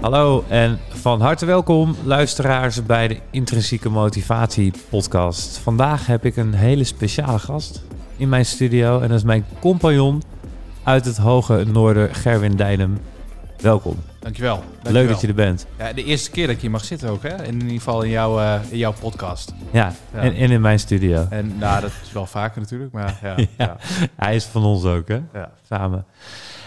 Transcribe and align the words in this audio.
Hallo 0.00 0.44
en 0.48 0.78
van 0.88 1.20
harte 1.20 1.46
welkom 1.46 1.96
luisteraars 2.04 2.86
bij 2.86 3.08
de 3.08 3.18
Intrinsieke 3.30 3.88
Motivatie 3.88 4.72
podcast. 4.88 5.58
Vandaag 5.58 6.06
heb 6.06 6.24
ik 6.24 6.36
een 6.36 6.54
hele 6.54 6.84
speciale 6.84 7.38
gast 7.38 7.82
in 8.16 8.28
mijn 8.28 8.44
studio 8.46 9.00
en 9.00 9.08
dat 9.08 9.16
is 9.16 9.24
mijn 9.24 9.44
compagnon 9.60 10.22
uit 10.82 11.04
het 11.04 11.16
hoge 11.16 11.64
noorden, 11.64 12.14
Gerwin 12.14 12.56
Dijnem. 12.56 13.00
Welkom. 13.60 13.96
Dankjewel. 14.18 14.54
Dankjewel. 14.56 14.92
Leuk 14.92 15.08
dat 15.08 15.20
je 15.20 15.26
er 15.26 15.34
bent. 15.34 15.66
Ja, 15.78 15.92
de 15.92 16.04
eerste 16.04 16.30
keer 16.30 16.46
dat 16.46 16.54
je 16.56 16.60
hier 16.60 16.70
mag 16.70 16.84
zitten 16.84 17.10
ook, 17.10 17.22
hè? 17.22 17.44
In 17.44 17.54
ieder 17.54 17.70
geval 17.70 18.02
in 18.02 18.10
jouw, 18.10 18.40
eh, 18.40 18.60
in 18.68 18.78
jouw 18.78 18.92
podcast. 19.00 19.54
Ja, 19.70 19.92
Ja. 20.12 20.20
En, 20.20 20.34
en 20.34 20.50
in 20.50 20.60
mijn 20.60 20.78
studio. 20.78 21.26
En 21.30 21.58
nou, 21.58 21.80
dat 21.80 21.90
is 22.02 22.12
wel 22.12 22.26
vaker 22.26 22.60
natuurlijk, 22.60 22.92
maar 22.92 23.18
ja. 23.22 23.34
Ja. 23.36 23.46
ja. 23.58 23.76
Hij 24.16 24.34
is 24.34 24.44
van 24.44 24.64
ons 24.64 24.84
ook, 24.84 25.08
hè? 25.08 25.20
ja. 25.32 25.50
Samen. 25.68 26.04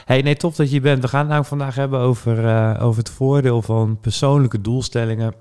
Hey, 0.06 0.22
nee, 0.22 0.36
tof 0.36 0.56
dat 0.56 0.72
je 0.72 0.82
bent. 0.82 1.02
We 1.02 1.08
gaan 1.08 1.20
het 1.20 1.30
nou 1.30 1.46
vandaag 1.46 1.76
hebben 1.76 2.00
over, 2.00 2.48
eh, 2.48 2.84
over 2.84 3.00
het 3.00 3.10
voordeel 3.10 3.62
van 3.62 4.00
persoonlijke 4.00 4.62
doelstellingen 4.62 5.34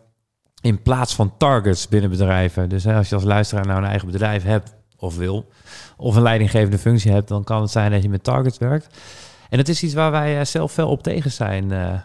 in 0.61 0.83
plaats 0.83 1.15
van 1.15 1.37
targets 1.37 1.89
binnen 1.89 2.11
bedrijven. 2.11 2.69
Dus 2.69 2.84
hè, 2.84 2.97
als 2.97 3.09
je 3.09 3.15
als 3.15 3.25
luisteraar 3.25 3.67
nou 3.67 3.79
een 3.79 3.89
eigen 3.89 4.11
bedrijf 4.11 4.43
hebt 4.43 4.75
of 4.97 5.17
wil, 5.17 5.48
of 5.97 6.17
een 6.17 6.23
leidinggevende 6.23 6.79
functie 6.79 7.12
hebt, 7.12 7.29
dan 7.29 7.45
kan 7.45 7.61
het 7.61 7.70
zijn 7.70 7.91
dat 7.91 8.03
je 8.03 8.09
met 8.09 8.25
targets 8.25 8.59
werkt. 8.59 8.98
En 9.48 9.59
het 9.59 9.69
is 9.69 9.83
iets 9.83 9.95
waar 9.95 10.11
wij 10.11 10.39
eh, 10.39 10.45
zelf 10.45 10.73
fel 10.73 10.89
op 10.89 11.03
tegen 11.03 11.31
zijn 11.31 11.73
eh, 11.73 12.01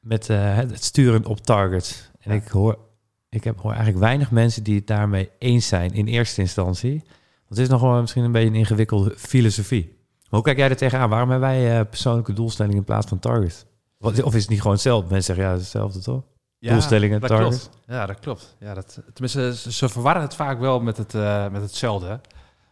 met 0.00 0.26
het 0.28 0.84
sturen 0.84 1.26
op 1.26 1.40
targets. 1.40 2.10
En 2.20 2.32
ik 2.32 2.48
hoor, 2.48 2.78
ik 3.28 3.44
heb, 3.44 3.58
hoor 3.58 3.72
eigenlijk 3.72 4.00
weinig 4.00 4.30
mensen 4.30 4.62
die 4.62 4.76
het 4.76 4.86
daarmee 4.86 5.30
eens 5.38 5.68
zijn 5.68 5.92
in 5.92 6.06
eerste 6.06 6.40
instantie. 6.40 7.02
Het 7.48 7.58
is 7.58 7.68
nog 7.68 7.80
wel 7.80 8.00
misschien 8.00 8.24
een 8.24 8.32
beetje 8.32 8.48
een 8.48 8.54
ingewikkelde 8.54 9.14
filosofie. 9.16 9.99
Hoe 10.30 10.42
kijk 10.42 10.56
jij 10.56 10.70
er 10.70 10.76
tegenaan? 10.76 11.08
Waarom 11.08 11.30
hebben 11.30 11.48
wij 11.48 11.78
eh, 11.78 11.86
persoonlijke 11.88 12.32
doelstellingen 12.32 12.78
in 12.78 12.84
plaats 12.84 13.06
van 13.06 13.18
targets? 13.18 13.64
Of 13.98 14.34
is 14.34 14.40
het 14.40 14.48
niet 14.48 14.58
gewoon 14.58 14.72
hetzelfde? 14.72 15.10
Mensen 15.10 15.34
zeggen 15.34 15.52
ja, 15.52 15.58
hetzelfde 15.58 16.00
toch? 16.00 16.22
Ja, 16.60 16.72
Doelstellingen, 16.72 17.20
dat 17.20 17.30
targets. 17.30 17.68
Klopt. 17.68 17.78
Ja, 17.86 18.06
dat 18.06 18.18
klopt. 18.18 18.56
Ja, 18.58 18.74
dat, 18.74 19.02
tenminste, 19.12 19.70
ze, 19.70 19.88
verwarren 19.88 20.22
het 20.22 20.34
vaak 20.34 20.58
wel 20.58 20.80
met, 20.80 20.96
het, 20.96 21.14
eh, 21.14 21.48
met 21.48 21.62
hetzelfde. 21.62 22.20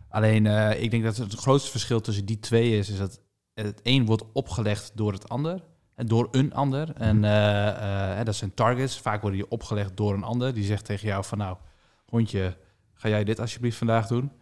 Alleen, 0.08 0.46
eh, 0.46 0.82
ik 0.82 0.90
denk 0.90 1.04
dat 1.04 1.16
het 1.16 1.34
grootste 1.34 1.70
verschil 1.70 2.00
tussen 2.00 2.24
die 2.24 2.40
twee 2.40 2.78
is, 2.78 2.90
is 2.90 2.98
dat 2.98 3.20
het 3.54 3.80
een 3.82 4.06
wordt 4.06 4.24
opgelegd 4.32 4.92
door 4.94 5.12
het 5.12 5.28
ander. 5.28 5.62
En 5.94 6.06
door 6.06 6.28
een 6.30 6.54
ander. 6.54 6.92
En 6.94 7.24
eh, 7.24 8.16
hè, 8.16 8.24
dat 8.24 8.34
zijn 8.34 8.54
targets. 8.54 8.98
Vaak 8.98 9.20
worden 9.20 9.40
die 9.40 9.50
opgelegd 9.50 9.96
door 9.96 10.14
een 10.14 10.24
ander. 10.24 10.54
Die 10.54 10.64
zegt 10.64 10.84
tegen 10.84 11.08
jou 11.08 11.24
van 11.24 11.38
nou, 11.38 11.56
hondje, 12.06 12.56
ga 12.94 13.08
jij 13.08 13.24
dit 13.24 13.40
alsjeblieft 13.40 13.78
vandaag 13.78 14.06
doen? 14.06 14.32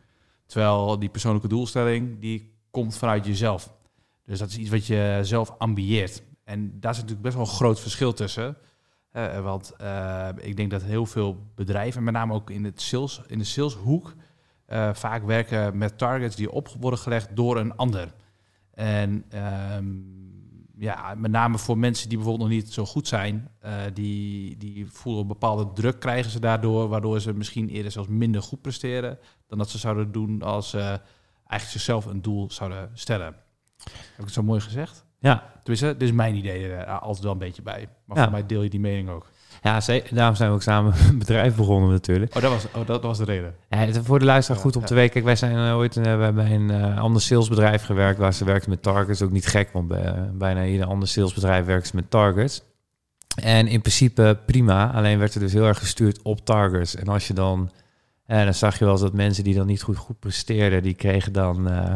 Terwijl 0.46 0.98
die 0.98 1.08
persoonlijke 1.08 1.48
doelstelling, 1.48 2.20
die 2.20 2.55
komt 2.76 2.96
vanuit 2.96 3.26
jezelf. 3.26 3.74
Dus 4.24 4.38
dat 4.38 4.48
is 4.48 4.58
iets 4.58 4.70
wat 4.70 4.86
je 4.86 5.18
zelf 5.22 5.54
ambieert. 5.58 6.22
En 6.44 6.80
daar 6.80 6.90
is 6.90 6.96
natuurlijk 6.96 7.22
best 7.22 7.34
wel 7.34 7.44
een 7.44 7.50
groot 7.50 7.80
verschil 7.80 8.12
tussen. 8.12 8.56
Eh, 9.10 9.40
want 9.40 9.72
eh, 9.76 10.28
ik 10.36 10.56
denk 10.56 10.70
dat 10.70 10.82
heel 10.82 11.06
veel 11.06 11.46
bedrijven, 11.54 12.04
met 12.04 12.14
name 12.14 12.34
ook 12.34 12.50
in, 12.50 12.64
het 12.64 12.80
sales, 12.80 13.20
in 13.26 13.38
de 13.38 13.44
saleshoek, 13.44 14.14
eh, 14.66 14.94
vaak 14.94 15.24
werken 15.24 15.78
met 15.78 15.98
targets 15.98 16.36
die 16.36 16.50
op 16.50 16.68
worden 16.80 16.98
gelegd 16.98 17.36
door 17.36 17.56
een 17.56 17.76
ander. 17.76 18.14
En 18.70 19.24
ehm, 19.28 19.86
ja, 20.78 21.14
met 21.14 21.30
name 21.30 21.58
voor 21.58 21.78
mensen 21.78 22.08
die 22.08 22.18
bijvoorbeeld 22.18 22.48
nog 22.48 22.58
niet 22.58 22.72
zo 22.72 22.84
goed 22.84 23.08
zijn, 23.08 23.50
die, 23.92 24.56
die 24.56 24.86
voelen 24.90 25.22
een 25.22 25.28
bepaalde 25.28 25.72
druk 25.72 26.00
krijgen 26.00 26.30
ze 26.30 26.40
daardoor, 26.40 26.88
waardoor 26.88 27.20
ze 27.20 27.32
misschien 27.32 27.68
eerder 27.68 27.92
zelfs 27.92 28.08
minder 28.08 28.42
goed 28.42 28.60
presteren 28.60 29.18
dan 29.46 29.58
dat 29.58 29.70
ze 29.70 29.78
zouden 29.78 30.12
doen 30.12 30.42
als 30.42 30.76
eigenlijk 31.46 31.82
zichzelf 31.82 32.06
een 32.06 32.22
doel 32.22 32.50
zouden 32.50 32.90
stellen. 32.94 33.34
Heb 33.84 34.18
ik 34.18 34.24
het 34.24 34.32
zo 34.32 34.42
mooi 34.42 34.60
gezegd? 34.60 35.04
Ja, 35.18 35.42
Tenminste, 35.66 35.92
dit 35.92 36.08
is 36.08 36.14
mijn 36.14 36.34
idee 36.34 36.68
er 36.68 36.86
altijd 36.86 37.22
wel 37.24 37.32
een 37.32 37.38
beetje 37.38 37.62
bij. 37.62 37.88
Maar 38.04 38.16
Ja. 38.16 38.22
voor 38.22 38.32
mij 38.32 38.46
deel 38.46 38.62
je 38.62 38.70
die 38.70 38.80
mening 38.80 39.08
ook. 39.08 39.26
ja 39.62 39.80
daarom 40.10 40.34
zijn 40.34 40.48
we 40.48 40.54
ook 40.54 40.62
samen 40.62 40.94
een 41.08 41.18
bedrijf 41.18 41.56
begonnen 41.56 41.90
natuurlijk. 41.90 42.34
Oh, 42.34 42.42
dat 42.42 42.50
was, 42.50 42.66
oh, 42.74 42.86
dat 42.86 43.02
was 43.02 43.18
de 43.18 43.24
reden. 43.24 43.54
Ja, 43.70 44.02
voor 44.02 44.18
de 44.18 44.24
luisteraar 44.24 44.60
goed 44.60 44.74
om 44.76 44.80
ja. 44.80 44.86
te 44.86 44.94
weten. 44.94 45.12
Kijk, 45.12 45.24
wij 45.24 45.36
zijn 45.36 45.56
eh, 45.56 45.76
ooit 45.76 45.96
eh, 45.96 46.02
we 46.02 46.08
hebben 46.08 46.34
bij 46.34 46.54
een 46.54 46.70
eh, 46.70 46.98
ander 46.98 47.22
salesbedrijf 47.22 47.82
gewerkt 47.82 48.18
waar 48.18 48.34
ze 48.34 48.44
werkten 48.44 48.70
met 48.70 48.82
targets. 48.82 49.22
Ook 49.22 49.30
niet 49.30 49.46
gek, 49.46 49.70
want 49.72 49.88
bij, 49.88 50.30
bijna 50.32 50.64
ieder 50.64 50.86
ander 50.86 51.08
salesbedrijf 51.08 51.66
werkt 51.66 51.86
ze 51.86 51.96
met 51.96 52.10
targets. 52.10 52.62
En 53.42 53.66
in 53.66 53.80
principe 53.80 54.38
prima, 54.46 54.92
alleen 54.92 55.18
werd 55.18 55.34
er 55.34 55.40
dus 55.40 55.52
heel 55.52 55.66
erg 55.66 55.78
gestuurd 55.78 56.22
op 56.22 56.44
targets. 56.44 56.94
En 56.94 57.08
als 57.08 57.26
je 57.26 57.34
dan, 57.34 57.70
eh, 58.26 58.44
dan 58.44 58.54
zag 58.54 58.78
je 58.78 58.84
wel 58.84 58.92
eens 58.92 59.02
dat 59.02 59.12
mensen 59.12 59.44
die 59.44 59.54
dan 59.54 59.66
niet 59.66 59.82
goed, 59.82 59.96
goed 59.96 60.18
presteerden, 60.18 60.82
die 60.82 60.94
kregen 60.94 61.32
dan 61.32 61.68
eh, 61.68 61.92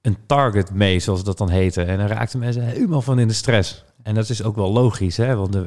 een 0.00 0.16
target 0.26 0.70
mee, 0.70 0.98
zoals 0.98 1.24
dat 1.24 1.38
dan 1.38 1.50
heette. 1.50 1.82
En 1.82 1.98
dan 1.98 2.06
raakten 2.06 2.38
mensen 2.38 2.62
helemaal 2.62 3.02
van 3.02 3.18
in 3.18 3.28
de 3.28 3.34
stress. 3.34 3.84
En 4.02 4.14
dat 4.14 4.28
is 4.28 4.42
ook 4.42 4.56
wel 4.56 4.72
logisch, 4.72 5.16
hè? 5.16 5.36
want 5.36 5.52
de, 5.52 5.66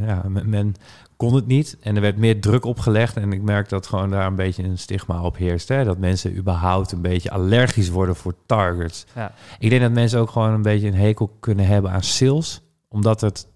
ja, 0.00 0.22
men, 0.28 0.48
men 0.48 0.74
kon 1.16 1.34
het 1.34 1.46
niet 1.46 1.76
en 1.80 1.94
er 1.94 2.00
werd 2.00 2.16
meer 2.16 2.40
druk 2.40 2.64
opgelegd. 2.64 3.16
En 3.16 3.32
ik 3.32 3.42
merk 3.42 3.68
dat 3.68 3.86
gewoon 3.86 4.10
daar 4.10 4.26
een 4.26 4.34
beetje 4.34 4.62
een 4.62 4.78
stigma 4.78 5.22
op 5.22 5.36
heerst. 5.36 5.68
Hè? 5.68 5.84
Dat 5.84 5.98
mensen 5.98 6.36
überhaupt 6.36 6.92
een 6.92 7.00
beetje 7.00 7.30
allergisch 7.30 7.88
worden 7.88 8.16
voor 8.16 8.34
targets. 8.46 9.04
Ja. 9.14 9.32
Ik 9.58 9.70
denk 9.70 9.82
dat 9.82 9.92
mensen 9.92 10.20
ook 10.20 10.30
gewoon 10.30 10.52
een 10.52 10.62
beetje 10.62 10.86
een 10.86 10.94
hekel 10.94 11.36
kunnen 11.40 11.66
hebben 11.66 11.90
aan 11.90 12.02
sales, 12.02 12.62
omdat 12.88 13.20
het 13.20 13.46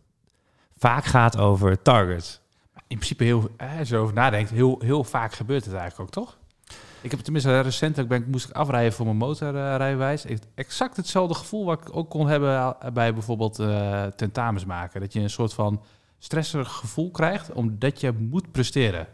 vaak 0.76 1.05
gaat 1.05 1.38
over 1.38 1.82
targets. 1.82 2.41
In 2.88 2.97
principe, 2.97 3.25
heel, 3.25 3.50
eh, 3.56 3.78
als 3.78 3.88
je 3.88 4.10
nadenkt, 4.15 4.50
heel, 4.50 4.78
heel 4.84 5.04
vaak 5.04 5.32
gebeurt 5.32 5.65
het 5.65 5.75
eigenlijk 5.75 6.03
ook, 6.03 6.25
toch? 6.25 6.38
Ik 7.00 7.10
heb 7.10 7.21
tenminste 7.21 7.60
recentelijk 7.60 8.09
ben, 8.09 8.25
moest 8.31 8.49
ik 8.49 8.54
afrijden 8.54 8.93
voor 8.93 9.04
mijn 9.04 9.16
motorrijbewijs. 9.16 10.25
Ik- 10.25 10.43
exact 10.54 10.97
hetzelfde 10.97 11.34
gevoel 11.34 11.65
wat 11.65 11.81
ik 11.81 11.97
ook 11.97 12.10
kon 12.10 12.28
hebben 12.28 12.76
bij 12.93 13.12
bijvoorbeeld 13.15 13.59
eh, 13.59 14.04
tentamens 14.06 14.65
maken. 14.65 15.00
Dat 15.00 15.12
je 15.12 15.21
een 15.21 15.31
soort 15.31 15.54
van 15.54 15.82
stresserig 16.19 16.72
gevoel 16.72 17.10
krijgt, 17.10 17.53
omdat 17.53 18.00
je 18.00 18.12
moet 18.12 18.53
presteren. 18.53 19.06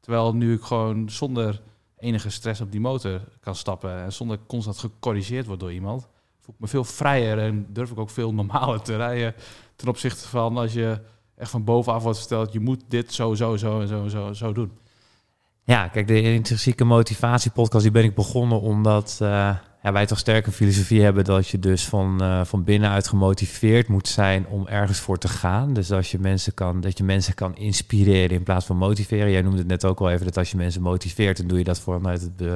Terwijl 0.00 0.34
nu 0.34 0.54
ik 0.54 0.62
gewoon 0.62 1.10
zonder 1.10 1.60
enige 1.98 2.30
stress 2.30 2.60
op 2.60 2.70
die 2.70 2.80
motor 2.80 3.20
kan 3.40 3.54
stappen 3.54 4.02
en 4.02 4.12
zonder 4.12 4.38
constant 4.46 4.78
gecorrigeerd 4.78 5.46
wordt 5.46 5.60
door 5.60 5.72
iemand, 5.72 6.08
voel 6.40 6.54
ik 6.54 6.60
me 6.60 6.68
veel 6.68 6.84
vrijer 6.84 7.38
en 7.38 7.66
durf 7.68 7.90
ik 7.90 7.98
ook 7.98 8.10
veel 8.10 8.34
normaler 8.34 8.80
te 8.82 8.96
rijden 8.96 9.34
ten 9.76 9.88
opzichte 9.88 10.28
van 10.28 10.56
als 10.56 10.72
je 10.72 11.00
echt 11.40 11.50
van 11.50 11.64
bovenaf 11.64 12.02
wordt 12.02 12.18
verteld, 12.18 12.52
je 12.52 12.60
moet 12.60 12.82
dit 12.88 13.12
zo, 13.12 13.34
zo, 13.34 13.56
zo 13.56 13.80
en 13.80 13.88
zo, 13.88 14.08
zo, 14.08 14.32
zo 14.32 14.52
doen. 14.52 14.70
Ja, 15.64 15.88
kijk, 15.88 16.06
de 16.06 16.22
intrinsieke 16.22 16.84
motivatiepodcast 16.84 17.82
die 17.82 17.92
ben 17.92 18.04
ik 18.04 18.14
begonnen 18.14 18.60
omdat 18.60 19.18
eh, 19.22 19.28
ja, 19.82 19.92
wij 19.92 20.06
toch 20.06 20.18
sterk 20.18 20.46
een 20.46 20.52
filosofie 20.52 21.02
hebben 21.02 21.24
dat 21.24 21.48
je 21.48 21.58
dus 21.58 21.84
van, 21.84 22.22
eh, 22.22 22.44
van 22.44 22.64
binnenuit 22.64 23.08
gemotiveerd 23.08 23.88
moet 23.88 24.08
zijn 24.08 24.46
om 24.46 24.66
ergens 24.66 24.98
voor 24.98 25.18
te 25.18 25.28
gaan. 25.28 25.72
Dus 25.72 25.92
als 25.92 26.10
je 26.10 26.18
mensen 26.18 26.54
kan, 26.54 26.80
dat 26.80 26.98
je 26.98 27.04
mensen 27.04 27.34
kan 27.34 27.56
inspireren 27.56 28.36
in 28.36 28.42
plaats 28.42 28.66
van 28.66 28.76
motiveren. 28.76 29.30
Jij 29.30 29.42
noemde 29.42 29.58
het 29.58 29.66
net 29.66 29.84
ook 29.84 30.00
al 30.00 30.10
even 30.10 30.24
dat 30.24 30.36
als 30.36 30.50
je 30.50 30.56
mensen 30.56 30.82
motiveert, 30.82 31.36
dan 31.36 31.46
doe 31.46 31.58
je 31.58 31.64
dat 31.64 31.80
vanuit 31.80 32.20
het, 32.20 32.50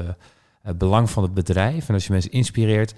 het 0.63 0.79
belang 0.79 1.11
van 1.11 1.23
het 1.23 1.35
bedrijf. 1.35 1.89
En 1.89 1.95
als 1.95 2.07
je 2.07 2.13
mensen 2.13 2.31
inspireert, 2.31 2.95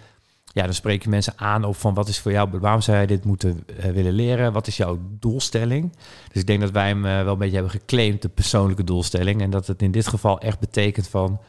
ja, 0.57 0.63
dan 0.65 0.75
spreek 0.75 1.03
je 1.03 1.09
mensen 1.09 1.33
aan 1.37 1.65
op 1.65 1.77
van 1.77 1.95
wat 1.95 2.09
is 2.09 2.19
voor 2.21 2.33
jou, 2.33 2.59
waarom 2.61 2.81
zou 2.81 2.99
je 2.99 3.07
dit 3.07 3.25
moeten 3.25 3.63
eh, 3.79 3.91
willen 3.91 4.13
leren? 4.13 4.53
Wat 4.53 4.67
is 4.67 4.77
jouw 4.77 4.99
doelstelling? 5.19 5.93
Dus 6.33 6.41
ik 6.41 6.47
denk 6.47 6.61
dat 6.61 6.71
wij 6.71 6.89
hem 6.89 7.05
eh, 7.05 7.23
wel 7.23 7.33
een 7.33 7.39
beetje 7.39 7.55
hebben 7.55 7.73
geclaimd, 7.73 8.23
de 8.23 8.29
persoonlijke 8.29 8.85
doelstelling. 8.85 9.41
En 9.43 9.51
dat 9.51 9.67
het 9.67 9.83
in 9.83 9.91
dit 9.91 10.07
geval 10.07 10.41
echt 10.41 10.59
betekent 10.59 11.09
van, 11.09 11.41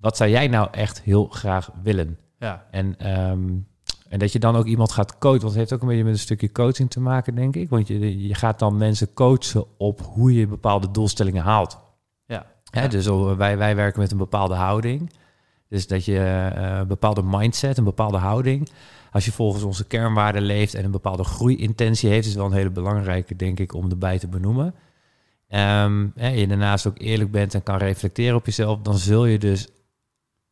wat 0.00 0.16
zou 0.16 0.30
jij 0.30 0.48
nou 0.48 0.68
echt 0.70 1.02
heel 1.02 1.26
graag 1.26 1.70
willen? 1.82 2.18
Ja, 2.38 2.66
En, 2.70 2.98
ehm, 2.98 3.48
en 4.08 4.18
dat 4.18 4.32
je 4.32 4.38
dan 4.38 4.56
ook 4.56 4.66
iemand 4.66 4.92
gaat 4.92 5.18
coachen. 5.18 5.40
Want 5.40 5.50
het 5.52 5.54
heeft 5.60 5.72
ook 5.72 5.80
een 5.80 5.88
beetje 5.88 6.04
met 6.04 6.12
een 6.12 6.18
stukje 6.18 6.52
coaching 6.52 6.90
te 6.90 7.00
maken, 7.00 7.34
denk 7.34 7.56
ik. 7.56 7.68
Want 7.68 7.88
je, 7.88 8.26
je 8.26 8.34
gaat 8.34 8.58
dan 8.58 8.76
mensen 8.76 9.12
coachen 9.14 9.64
op 9.78 10.00
hoe 10.12 10.34
je 10.34 10.46
bepaalde 10.46 10.90
doelstellingen 10.90 11.42
haalt. 11.42 11.78
ja. 12.26 12.46
Hè, 12.70 12.82
Ja. 12.82 12.88
Dus 12.88 13.08
al- 13.08 13.36
wij, 13.36 13.58
wij 13.58 13.76
werken 13.76 14.00
met 14.00 14.10
een 14.10 14.18
bepaalde 14.18 14.54
houding. 14.54 15.10
Dus 15.68 15.86
dat 15.86 16.04
je 16.04 16.18
eh, 16.18 16.78
een 16.78 16.86
bepaalde 16.86 17.22
mindset, 17.22 17.78
een 17.78 17.84
bapaalde 17.84 18.16
houding. 18.16 18.68
Als 19.12 19.24
je 19.24 19.32
volgens 19.32 19.62
onze 19.62 19.86
kernwaarden 19.86 20.42
leeft 20.42 20.74
en 20.74 20.84
een 20.84 20.90
bepaalde 20.90 21.24
groeiintentie 21.24 22.10
heeft, 22.10 22.26
is 22.26 22.34
wel 22.34 22.46
een 22.46 22.52
hele 22.52 22.70
belangrijke, 22.70 23.36
denk 23.36 23.60
ik, 23.60 23.74
om 23.74 23.90
erbij 23.90 24.18
te 24.18 24.28
benoemen. 24.28 24.74
Ehm, 25.48 26.06
hè, 26.14 26.28
je 26.28 26.46
daarnaast 26.46 26.86
ook 26.86 26.98
eerlijk 26.98 27.30
bent 27.30 27.54
en 27.54 27.62
kan 27.62 27.76
reflecteren 27.76 28.36
op 28.36 28.46
jezelf, 28.46 28.78
dan 28.80 28.98
zul 28.98 29.24
je 29.26 29.38
dus 29.38 29.68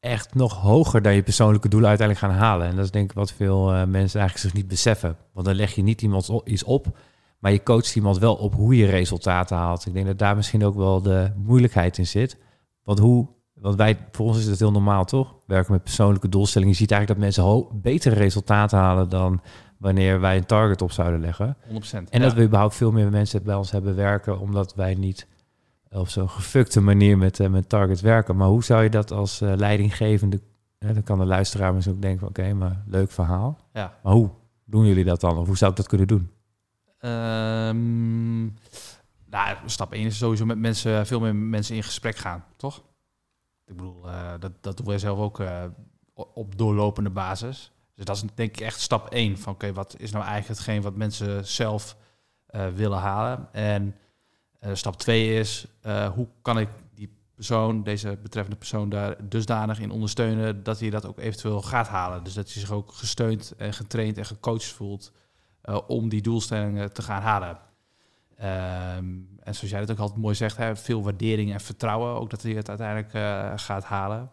echt 0.00 0.34
nog 0.34 0.61
hoger 0.61 1.02
dan 1.02 1.14
je 1.14 1.22
persoonlijke 1.22 1.69
doelen 1.69 1.88
uiteindelijk 1.88 2.26
gaan 2.26 2.38
halen. 2.38 2.66
En 2.66 2.76
dat 2.76 2.84
is 2.84 2.90
denk 2.90 3.11
ik 3.11 3.16
wat 3.16 3.32
veel 3.32 3.72
eh, 3.72 3.76
mensen 3.76 4.20
eigenlijk 4.20 4.38
zich 4.38 4.52
niet 4.52 4.69
beseffen. 4.69 5.16
Want 5.32 5.46
dan 5.46 5.55
leg 5.55 5.75
je 5.75 5.82
niet 5.82 6.02
iemand 6.02 6.40
iets 6.44 6.64
op, 6.64 6.99
maar 7.38 7.52
je 7.52 7.62
coacht 7.62 7.96
iemand 7.96 8.19
wel 8.19 8.34
op 8.34 8.55
hoe 8.55 8.76
je 8.76 8.87
resultaten 8.87 9.56
haalt. 9.56 9.87
Ik 9.87 9.93
denk 9.93 10.06
dat 10.06 10.19
daar 10.19 10.37
misschien 10.37 10.64
ook 10.64 10.75
wel 10.75 11.02
de 11.02 11.32
moeilijkheid 11.37 11.99
in 11.99 12.06
zit. 12.06 12.38
Want 12.82 12.99
hoe, 12.99 13.28
want 13.54 13.76
wij, 13.76 13.98
voor 14.10 14.26
ons 14.26 14.38
is 14.38 14.46
het 14.46 14.58
heel 14.58 14.72
normaal 14.72 15.04
toch? 15.04 15.34
Werken 15.46 15.72
met 15.72 15.82
persoonlijke 15.82 16.28
doelstellingen. 16.28 16.74
Je 16.74 16.80
ziet 16.80 16.90
eigenlijk 16.90 17.20
dat 17.20 17.44
mensen 17.44 17.80
betere 17.80 18.14
resultaten 18.14 18.78
halen 18.78 19.08
dan 19.08 19.40
wanneer 19.78 20.20
wij 20.20 20.36
een 20.36 20.46
target 20.46 20.82
op 20.82 20.92
zouden 20.92 21.20
leggen. 21.20 21.56
100%. 21.56 21.60
En 21.92 22.06
ja. 22.10 22.18
dat 22.18 22.32
we 22.32 22.42
überhaupt 22.42 22.74
veel 22.74 22.92
meer 22.92 23.10
mensen 23.10 23.42
bij 23.42 23.54
ons 23.54 23.70
hebben 23.70 23.96
werken, 23.96 24.38
omdat 24.38 24.74
wij 24.74 24.94
niet 24.94 25.26
op 25.90 26.08
zo'n 26.08 26.30
gefukte 26.30 26.80
manier 26.80 27.18
met, 27.18 27.40
eh, 27.40 27.48
met 27.48 27.68
target 27.68 28.00
werken. 28.00 28.36
Maar 28.36 28.48
hoe 28.48 28.64
zou 28.64 28.82
je 28.82 28.90
dat 28.90 29.10
als 29.10 29.40
eh, 29.40 29.52
leidinggevende, 29.56 30.40
hè, 30.78 30.92
dan 30.92 31.02
kan 31.02 31.18
de 31.18 31.24
luisteraar 31.24 31.74
misschien 31.74 31.94
ook 31.94 32.02
denken 32.02 32.20
van 32.20 32.28
oké, 32.28 32.52
maar 32.52 32.82
leuk 32.86 33.10
verhaal. 33.10 33.58
Ja. 33.72 33.98
Maar 34.02 34.12
hoe 34.12 34.30
doen 34.64 34.86
jullie 34.86 35.04
dat 35.04 35.20
dan? 35.20 35.38
Of 35.38 35.46
hoe 35.46 35.56
zou 35.56 35.70
ik 35.70 35.76
dat 35.76 35.86
kunnen 35.86 36.06
doen? 36.06 36.30
Ehm, 36.98 38.42
nou, 39.30 39.56
stap 39.66 39.92
1 39.92 40.06
is 40.06 40.18
sowieso 40.18 40.44
met 40.44 40.58
mensen, 40.58 41.06
veel 41.06 41.20
meer 41.20 41.34
mensen 41.34 41.76
in 41.76 41.82
gesprek 41.82 42.16
gaan, 42.16 42.44
toch? 42.56 42.82
Ik 43.66 43.76
bedoel, 43.76 44.08
eh, 44.08 44.32
dat, 44.40 44.52
dat 44.61 44.76
doen 44.76 44.87
wij 44.87 44.99
zelf 44.99 45.19
ook 45.19 45.40
eh, 45.40 45.64
op 46.14 46.58
doorlopende 46.58 47.11
basis. 47.11 47.72
Dus 47.94 48.05
dat 48.05 48.16
is 48.16 48.22
denk 48.34 48.50
ik 48.50 48.61
echt 48.61 48.81
stap 48.81 49.08
1 49.12 49.38
van 49.38 49.52
oké, 49.52 49.72
wat 49.72 49.94
is 49.99 50.11
nou 50.11 50.25
eigenlijk 50.25 50.58
hetgeen 50.58 50.82
wat 50.82 50.96
mensen 50.96 51.46
zelf 51.46 51.96
eh, 52.46 52.69
willen 52.69 52.99
halen? 52.99 53.49
En 53.52 53.96
stap 54.72 54.96
2 54.96 55.38
is, 55.38 55.66
hoe 56.14 56.28
kan 56.43 56.58
ik 56.58 56.69
die 56.94 57.16
persoon, 57.34 57.82
deze 57.82 58.19
betreffende 58.22 58.58
persoon, 58.58 58.88
daar 58.88 59.28
dusdanig 59.28 59.81
in 59.81 59.90
ondersteunen 59.90 60.62
dat 60.62 60.81
hij 60.81 60.90
dat 60.90 61.06
ook 61.06 61.19
eventueel 61.19 61.62
gaat 61.62 61.88
halen. 61.88 62.25
Dus 62.25 62.34
dat 62.34 62.52
hij 62.52 62.61
zich 62.61 62.70
ook 62.70 62.93
gesteund 62.93 63.55
en 63.56 63.75
getraind 63.75 64.19
en 64.19 64.25
gecoacht 64.25 64.64
voelt 64.64 65.12
om 65.87 66.08
die 66.08 66.22
doelstellingen 66.22 66.93
te 66.93 67.02
gaan 67.02 67.22
halen. 67.22 67.58
Ehm, 68.36 69.04
en 69.40 69.54
zoals 69.54 69.70
jij 69.70 69.81
het 69.81 69.90
ook 69.90 69.98
altijd 69.98 70.20
mooi 70.20 70.34
zegt, 70.34 70.56
hè, 70.56 70.76
veel 70.76 71.02
waardering 71.02 71.52
en 71.52 71.60
vertrouwen, 71.60 72.14
ook 72.14 72.31
dat 72.31 72.42
hij 72.42 72.52
het 72.52 72.69
uiteindelijk 72.69 73.14
eh, 73.14 73.52
gaat 73.56 73.84
halen. 73.84 74.31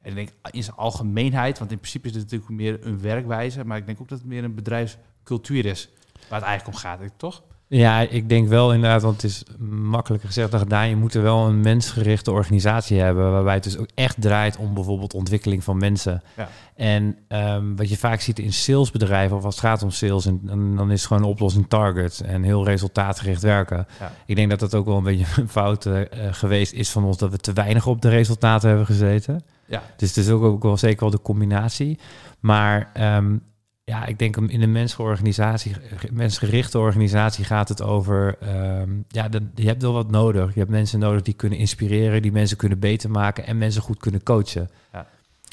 En 0.00 0.10
ik 0.10 0.14
denk 0.14 0.30
in 0.50 0.62
zijn 0.62 0.76
algemeenheid, 0.76 1.58
want 1.58 1.70
in 1.70 1.78
principe 1.78 2.06
is 2.06 2.12
dit 2.12 2.22
natuurlijk 2.22 2.50
meer 2.50 2.86
een 2.86 3.00
werkwijze, 3.00 3.64
maar 3.64 3.76
ik 3.76 3.86
denk 3.86 4.00
ook 4.00 4.08
dat 4.08 4.18
het 4.18 4.26
meer 4.26 4.44
een 4.44 4.54
bedrijfscultuur 4.54 5.66
is 5.66 5.88
waar 6.28 6.38
het 6.38 6.48
eigenlijk 6.48 6.76
om 6.76 6.82
gaat, 6.82 7.00
toch? 7.16 7.42
Ja, 7.66 8.00
ik 8.00 8.28
denk 8.28 8.48
wel 8.48 8.72
inderdaad, 8.72 9.02
want 9.02 9.22
het 9.22 9.30
is 9.30 9.42
makkelijker 9.68 10.28
gezegd 10.28 10.50
dan 10.50 10.60
gedaan. 10.60 10.88
Je 10.88 10.96
moet 10.96 11.14
er 11.14 11.22
wel 11.22 11.46
een 11.46 11.60
mensgerichte 11.60 12.30
organisatie 12.30 13.00
hebben, 13.00 13.32
waarbij 13.32 13.54
het 13.54 13.62
dus 13.62 13.76
ook 13.76 13.88
echt 13.94 14.20
draait 14.20 14.56
om 14.56 14.74
bijvoorbeeld 14.74 15.14
ontwikkeling 15.14 15.64
van 15.64 15.76
mensen. 15.76 16.22
Ja. 16.36 16.48
En 16.74 17.18
ehm, 17.28 17.74
wat 17.74 17.88
je 17.88 17.96
vaak 17.96 18.20
ziet 18.20 18.38
in 18.38 18.52
salesbedrijven, 18.52 19.36
of 19.36 19.44
als 19.44 19.54
het 19.54 19.64
gaat 19.64 19.82
om 19.82 19.90
sales, 19.90 20.26
en, 20.26 20.40
dan, 20.42 20.76
dan 20.76 20.90
is 20.90 20.98
het 20.98 21.06
gewoon 21.06 21.22
een 21.22 21.28
oplossing 21.28 21.68
target 21.68 22.20
en 22.20 22.42
heel 22.42 22.64
resultaatgericht 22.64 23.42
werken. 23.42 23.86
Ja. 24.00 24.12
Ik 24.26 24.36
denk 24.36 24.50
dat 24.50 24.60
dat 24.60 24.74
ook 24.74 24.86
wel 24.86 24.96
een 24.96 25.02
beetje 25.02 25.26
een 25.42 25.48
fout 25.48 25.86
eh, 25.86 26.00
geweest 26.30 26.72
is 26.72 26.90
van 26.90 27.04
ons, 27.04 27.16
dat 27.16 27.30
we 27.30 27.38
te 27.38 27.52
weinig 27.52 27.86
op 27.86 28.02
de 28.02 28.08
resultaten 28.08 28.68
hebben 28.68 28.86
gezeten. 28.86 29.42
Ja, 29.66 29.82
Dus 29.96 30.08
het 30.08 30.16
is 30.16 30.30
ook, 30.30 30.42
ook 30.42 30.62
wel 30.62 30.76
zeker 30.76 31.00
wel 31.00 31.10
de 31.10 31.22
combinatie. 31.22 31.98
Maar 32.40 32.90
ehm, 32.92 33.36
ja, 33.84 34.06
ik 34.06 34.18
denk 34.18 34.36
in 34.36 34.62
een 34.62 34.72
mensgeorganisatie, 34.72 35.76
mensgerichte 36.12 36.78
organisatie 36.78 37.44
gaat 37.44 37.68
het 37.68 37.82
over... 37.82 38.36
ehm, 38.40 38.90
ja, 39.08 39.28
de, 39.28 39.46
je 39.54 39.66
hebt 39.66 39.82
wel 39.82 39.92
wat 39.92 40.10
nodig. 40.10 40.52
Je 40.52 40.58
hebt 40.58 40.70
mensen 40.70 40.98
nodig 40.98 41.22
die 41.22 41.34
kunnen 41.34 41.58
inspireren, 41.58 42.22
die 42.22 42.32
mensen 42.32 42.56
kunnen 42.56 42.78
beter 42.78 43.10
maken... 43.10 43.46
en 43.46 43.58
mensen 43.58 43.82
goed 43.82 43.98
kunnen 43.98 44.22
coachen. 44.22 44.70
Ja. 44.92 45.06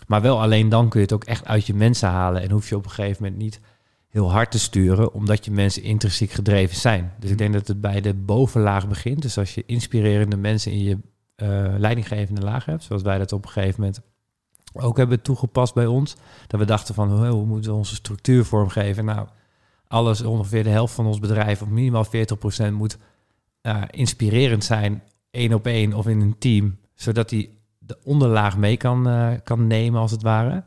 Maar 0.08 0.22
wel 0.22 0.42
alleen 0.42 0.70
dan 0.70 0.90
kun 0.90 1.00
je 1.00 1.06
het 1.06 1.16
ook 1.16 1.24
echt 1.24 1.46
uit 1.46 1.66
je 1.66 1.74
mensen 1.74 2.10
halen... 2.10 2.42
en 2.42 2.52
hoef 2.52 2.70
je 2.70 2.76
op 2.76 2.86
een 2.86 2.92
gegeven 2.92 3.24
moment 3.24 3.42
niet 3.42 3.60
heel 4.10 4.32
hard 4.32 4.52
te 4.52 4.60
sturen... 4.60 5.14
omdat 5.14 5.46
je 5.46 5.52
mensen 5.52 5.84
intrinsiek 5.84 6.32
gedreven 6.32 6.76
zijn. 6.76 7.14
Dus 7.20 7.32
ik 7.32 7.38
denk 7.38 7.54
dat 7.54 7.68
het 7.68 7.82
bij 7.82 8.02
de 8.02 8.14
bovenlaag 8.14 8.88
begint. 8.88 9.22
Dus 9.22 9.38
als 9.38 9.56
je 9.56 9.64
inspirerende 9.66 10.38
mensen 10.38 10.72
in 10.72 10.84
je 10.84 10.98
eh, 11.36 11.74
leidinggevende 11.78 12.42
laag 12.42 12.66
hebt... 12.66 12.84
zoals 12.84 13.02
wij 13.02 13.18
dat 13.18 13.32
op 13.32 13.46
een 13.46 13.52
gegeven 13.52 13.82
moment 13.82 14.02
ook 14.74 14.98
hebben 14.98 15.22
toegepast 15.22 15.74
bij 15.74 15.86
ons. 15.86 16.16
Dat 16.48 16.60
we 16.60 16.66
dachten 16.66 16.96
van, 16.96 17.28
hoe 17.28 17.46
moeten 17.46 17.72
we 17.72 17.78
onze 17.78 17.96
structuur 17.96 18.46
vormgeven? 18.46 19.06
Nou, 19.06 19.28
alles, 19.92 20.22
ongeveer 20.22 20.64
de 20.64 20.70
helft 20.70 20.94
van 20.94 21.06
ons 21.06 21.20
bedrijf, 21.20 21.62
of 21.62 21.68
minimaal 21.68 22.06
40% 22.06 22.72
moet 22.72 22.98
eh, 23.62 23.82
inspirerend 23.90 24.64
zijn, 24.64 25.04
één 25.32 25.54
op 25.54 25.66
één 25.66 25.94
of 25.94 26.08
in 26.08 26.22
een 26.22 26.38
team, 26.38 26.78
zodat 26.94 27.30
hij 27.30 27.50
de 27.78 27.98
onderlaag 28.04 28.58
mee 28.58 28.78
kan, 28.78 29.08
eh, 29.08 29.32
kan 29.44 29.68
nemen, 29.68 30.02
als 30.02 30.12
het 30.12 30.22
ware. 30.22 30.64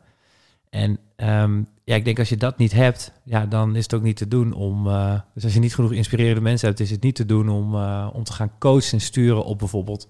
En 0.70 0.98
ehm, 1.16 1.62
ja, 1.84 1.94
ik 1.94 2.04
denk 2.04 2.18
als 2.18 2.28
je 2.28 2.36
dat 2.36 2.58
niet 2.58 2.72
hebt, 2.72 3.12
ja, 3.24 3.46
dan 3.46 3.76
is 3.76 3.82
het 3.82 3.94
ook 3.94 4.02
niet 4.02 4.16
te 4.16 4.28
doen 4.28 4.52
om. 4.52 4.88
eh, 4.88 5.20
dus 5.34 5.44
als 5.44 5.54
je 5.54 5.60
niet 5.60 5.74
genoeg 5.74 5.92
inspirerende 5.92 6.40
mensen 6.40 6.68
hebt, 6.68 6.80
is 6.80 6.90
het 6.90 7.02
niet 7.02 7.14
te 7.14 7.26
doen 7.26 7.48
om, 7.48 7.74
om 8.08 8.24
te 8.24 8.32
gaan 8.32 8.58
coachen 8.58 8.92
en 8.92 9.00
sturen 9.00 9.44
op 9.44 9.58
bijvoorbeeld 9.58 10.08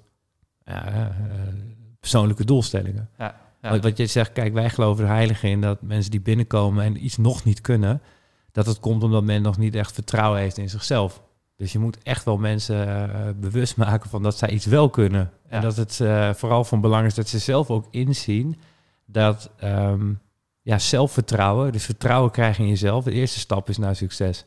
persoonlijke 2.01 2.45
doelstellingen. 2.45 3.09
ja, 3.19 3.44
ja. 3.65 3.71
Wat, 3.71 3.83
wat 3.83 3.97
je 3.97 4.07
zegt, 4.07 4.33
kijk, 4.33 4.53
wij 4.53 4.71
geloven 4.71 5.05
er 5.05 5.11
heilig 5.11 5.43
in 5.43 5.61
dat 5.61 5.83
mensen 5.83 6.11
die 6.11 6.21
binnenkomen 6.21 6.85
en 6.85 7.05
iets 7.05 7.17
nog 7.17 7.45
niet 7.45 7.61
kunnen, 7.61 8.03
dat 8.53 8.67
het 8.67 8.81
komt 8.81 9.03
omdat 9.03 9.25
men 9.25 9.43
nog 9.43 9.59
niet 9.59 9.75
echt 9.75 9.93
vertrouwen 9.93 10.41
heeft 10.41 10.59
in 10.59 10.69
zichzelf. 10.69 11.23
Dus 11.57 11.73
je 11.73 11.79
moet 11.79 11.99
echt 12.03 12.25
wel 12.25 12.37
mensen 12.37 12.89
eh, 12.89 13.31
bewust 13.37 13.77
maken 13.77 14.11
van 14.11 14.23
dat 14.23 14.39
zij 14.39 14.51
iets 14.51 14.67
wel 14.67 14.91
kunnen. 14.91 15.31
Ja. 15.45 15.51
En 15.51 15.63
dat 15.63 15.77
het 15.77 16.01
eh, 16.01 16.35
vooral 16.35 16.65
van 16.65 16.81
belang 16.81 17.07
is 17.07 17.15
dat 17.15 17.29
ze 17.29 17.39
zelf 17.39 17.71
ook 17.71 17.87
inzien 17.91 18.57
dat 19.07 19.51
ehm, 19.57 20.13
ja, 20.63 20.79
zelfvertrouwen, 20.79 21.73
dus 21.73 21.85
vertrouwen 21.85 22.31
krijgen 22.31 22.65
in 22.65 22.71
jezelf, 22.71 23.05
de 23.05 23.13
eerste 23.13 23.39
stap 23.39 23.69
is 23.69 23.79
naar 23.79 23.97
succes. 23.97 24.45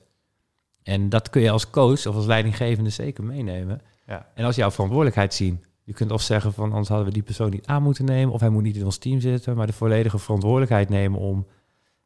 En 0.83 1.09
dat 1.09 1.29
kun 1.29 1.41
je 1.41 1.51
als 1.51 1.69
coach 1.69 2.05
of 2.05 2.15
als 2.15 2.25
leidinggevende 2.25 2.89
zeker 2.89 3.23
meenemen. 3.23 3.81
Ja. 4.05 4.27
En 4.33 4.45
als 4.45 4.55
jouw 4.55 4.71
verantwoordelijkheid 4.71 5.33
zien. 5.33 5.63
Je 5.87 5.93
kunt 5.93 6.11
of 6.11 6.21
zeggen 6.21 6.53
van 6.53 6.69
anders 6.69 6.87
hadden 6.87 7.07
we 7.07 7.13
die 7.13 7.23
persoon 7.23 7.49
niet 7.49 7.65
aan 7.67 7.83
moeten 7.83 8.05
nemen, 8.05 8.33
of 8.33 8.39
hij 8.39 8.49
moet 8.49 8.63
niet 8.63 8.75
in 8.75 8.85
ons 8.85 8.97
team 8.97 9.19
zitten, 9.19 9.55
maar 9.55 9.67
de 9.67 9.73
volledige 9.73 10.17
verantwoordelijkheid 10.17 10.89
nemen 10.89 11.19
om 11.19 11.47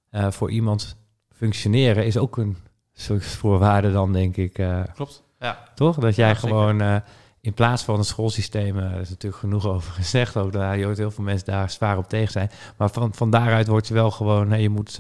eh, 0.10 0.32
voor 0.32 0.52
iemand 0.52 0.98
functioneren 1.30 2.06
is 2.06 2.18
ook 2.18 2.38
een 2.38 2.58
soort 2.94 3.26
voorwaarde 3.26 3.92
dan, 3.92 4.14
denk 4.14 4.38
ik. 4.38 4.58
eh, 4.58 4.82
Klopt. 4.94 5.24
Ja, 5.40 5.64
toch? 5.76 5.98
Dat 5.98 6.16
jij 6.16 6.28
Ja, 6.28 6.34
gewoon 6.34 6.82
eh, 6.82 6.96
in 7.40 7.54
plaats 7.54 7.84
van 7.84 7.98
het 7.98 8.08
schoolsysteem, 8.08 8.78
er 8.78 9.00
is 9.00 9.10
natuurlijk 9.10 9.42
genoeg 9.42 9.66
over 9.68 9.92
gezegd, 10.02 10.38
ook 10.38 10.52
daar 10.52 10.78
je 10.78 10.86
hoort 10.86 10.98
heel 10.98 11.12
veel 11.12 11.24
mensen 11.24 11.46
daar 11.46 11.70
zwaar 11.70 11.98
op 11.98 12.10
tegen 12.10 12.32
zijn. 12.32 12.50
Maar 12.78 12.90
van, 12.90 13.14
van 13.14 13.30
daaruit 13.30 13.68
word 13.68 13.88
je 13.88 13.94
wel 13.94 14.12
gewoon, 14.12 14.48
nee, 14.48 14.62
je 14.62 14.70
moet, 14.70 15.00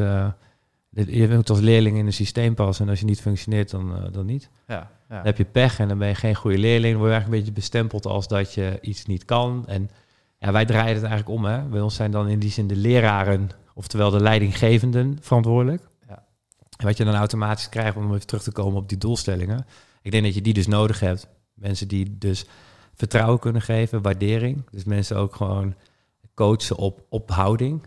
je 0.92 1.28
moet 1.30 1.50
als 1.50 1.60
leerling 1.60 1.98
in 1.98 2.06
een 2.06 2.14
systeem 2.14 2.54
passen. 2.54 2.86
En 2.86 2.90
als 2.90 3.00
je 3.00 3.06
niet 3.06 3.22
functioneert, 3.22 3.70
dan, 3.70 3.96
eh, 3.96 4.12
dan 4.12 4.26
niet. 4.26 4.50
ja, 4.68 4.92
ja. 5.10 5.16
Dan 5.18 5.26
heb 5.26 5.38
je 5.38 5.46
pech 5.46 5.80
en 5.80 5.88
dan 5.88 5.98
ben 5.98 6.08
je 6.08 6.16
geen 6.16 6.36
goede 6.36 6.58
leerling. 6.58 6.92
Dan 6.92 7.02
word 7.02 7.08
je 7.08 7.12
eigenlijk 7.12 7.34
een 7.34 7.40
beetje 7.40 7.62
bestempeld 7.62 8.06
als 8.06 8.28
dat 8.28 8.54
je 8.54 8.78
iets 8.82 9.06
niet 9.06 9.26
kan. 9.26 9.64
En 9.68 9.90
ja, 10.38 10.52
wij 10.52 10.66
draaien 10.66 10.94
het 10.94 11.04
eigenlijk 11.04 11.30
om. 11.30 11.46
Hè? 11.46 11.62
Bij 11.64 11.82
ons 11.82 11.96
zijn 11.96 12.12
dan 12.12 12.28
in 12.28 12.40
die 12.40 12.52
zin 12.52 12.68
de 12.68 12.76
leraren, 12.76 13.50
oftewel 13.74 14.10
de 14.10 14.20
leidinggevenden, 14.20 15.18
verantwoordelijk. 15.22 15.90
Ja. 16.08 16.24
En 16.78 16.86
wat 16.86 16.98
je 16.98 17.04
dan 17.04 17.16
automatisch 17.16 17.70
krijgt, 17.70 17.98
om 17.98 18.14
even 18.14 18.28
terug 18.28 18.44
te 18.44 18.52
komen 18.52 18.80
op 18.80 18.90
die 18.90 18.98
doelstellingen. 18.98 19.66
Ik 20.02 20.12
denk 20.12 20.24
dat 20.24 20.34
je 20.34 20.42
die 20.42 20.54
dus 20.54 20.68
nodig 20.68 21.00
hebt. 21.00 21.28
Mensen 21.54 21.88
die 21.88 22.18
dus 22.18 22.46
vertrouwen 22.96 23.40
kunnen 23.40 23.62
geven, 23.62 24.02
waardering. 24.02 24.70
Dus 24.72 24.84
mensen 24.84 25.18
ook 25.18 25.36
gewoon 25.36 25.76
coachen 26.34 26.78
op, 26.78 27.06
op 27.10 27.32
houding. 27.32 27.82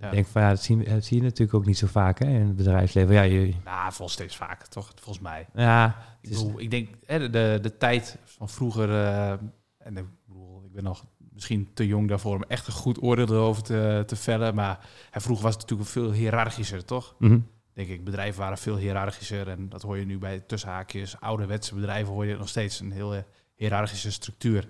Ja. 0.00 0.06
Ik 0.06 0.12
denk 0.12 0.26
van 0.26 0.42
ja, 0.42 0.48
dat 0.48 0.62
zie, 0.62 0.84
dat 0.84 1.04
zie 1.04 1.16
je 1.16 1.22
natuurlijk 1.22 1.54
ook 1.54 1.66
niet 1.66 1.78
zo 1.78 1.86
vaak 1.86 2.18
hè, 2.18 2.24
in 2.26 2.46
het 2.46 2.56
bedrijfsleven. 2.56 3.14
Ja, 3.14 3.22
je, 3.22 3.54
Nou, 3.64 3.92
volgens 3.92 4.12
steeds 4.12 4.36
vaker, 4.36 4.68
toch? 4.68 4.92
Volgens 4.94 5.24
mij. 5.24 5.46
ja 5.54 5.96
Ik, 6.20 6.30
is- 6.30 6.44
ik 6.56 6.70
denk, 6.70 6.88
hè, 7.06 7.18
de, 7.18 7.30
de, 7.30 7.58
de 7.62 7.76
tijd 7.76 8.16
van 8.24 8.48
vroeger, 8.48 8.90
eh, 8.90 9.30
en 9.78 9.96
ik 9.96 10.04
bedoel, 10.26 10.64
ik 10.64 10.72
ben 10.72 10.82
nog 10.84 11.04
misschien 11.32 11.70
te 11.74 11.86
jong 11.86 12.08
daarvoor 12.08 12.34
om 12.36 12.42
echt 12.48 12.66
een 12.66 12.72
goed 12.72 13.02
oordeel 13.02 13.28
erover 13.28 13.62
te, 13.62 14.02
te 14.06 14.16
vellen, 14.16 14.54
maar 14.54 14.88
hè, 15.10 15.20
vroeger 15.20 15.44
was 15.44 15.52
het 15.54 15.62
natuurlijk 15.62 15.90
veel 15.90 16.12
hiërarchischer, 16.12 16.84
toch? 16.84 17.14
Mhm. 17.18 17.38
Denk 17.72 17.88
ik, 17.88 18.04
bedrijven 18.04 18.40
waren 18.40 18.58
veel 18.58 18.76
hiërarchischer 18.76 19.48
en 19.48 19.68
dat 19.68 19.82
hoor 19.82 19.98
je 19.98 20.04
nu 20.06 20.18
bij 20.18 20.40
tussenhaakjes, 20.40 21.20
ouderwetse 21.20 21.74
bedrijven 21.74 22.12
hoor 22.12 22.26
je 22.26 22.36
nog 22.36 22.48
steeds 22.48 22.80
een 22.80 22.92
heel 22.92 23.24
hiërarchische 23.54 24.12
structuur. 24.12 24.68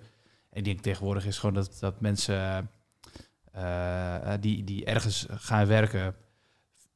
En 0.50 0.58
ik 0.58 0.64
denk 0.64 0.80
tegenwoordig 0.80 1.26
is 1.26 1.38
gewoon 1.38 1.54
dat, 1.54 1.76
dat 1.80 2.00
mensen 2.00 2.70
die, 4.40 4.64
die 4.64 4.84
ergens 4.84 5.26
gaan 5.30 5.66
werken, 5.66 6.14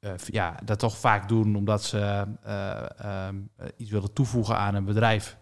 eh, 0.04 0.12
ja, 0.26 0.56
dat 0.64 0.78
toch 0.78 0.96
vaak 0.96 1.28
doen 1.28 1.56
omdat 1.56 1.82
ze 1.82 2.26
eh, 2.42 2.98
ehm, 2.98 3.36
eh, 3.56 3.66
iets 3.76 3.90
willen 3.90 4.12
toevoegen 4.12 4.58
aan 4.58 4.74
een 4.74 4.84
bedrijf. 4.84 5.36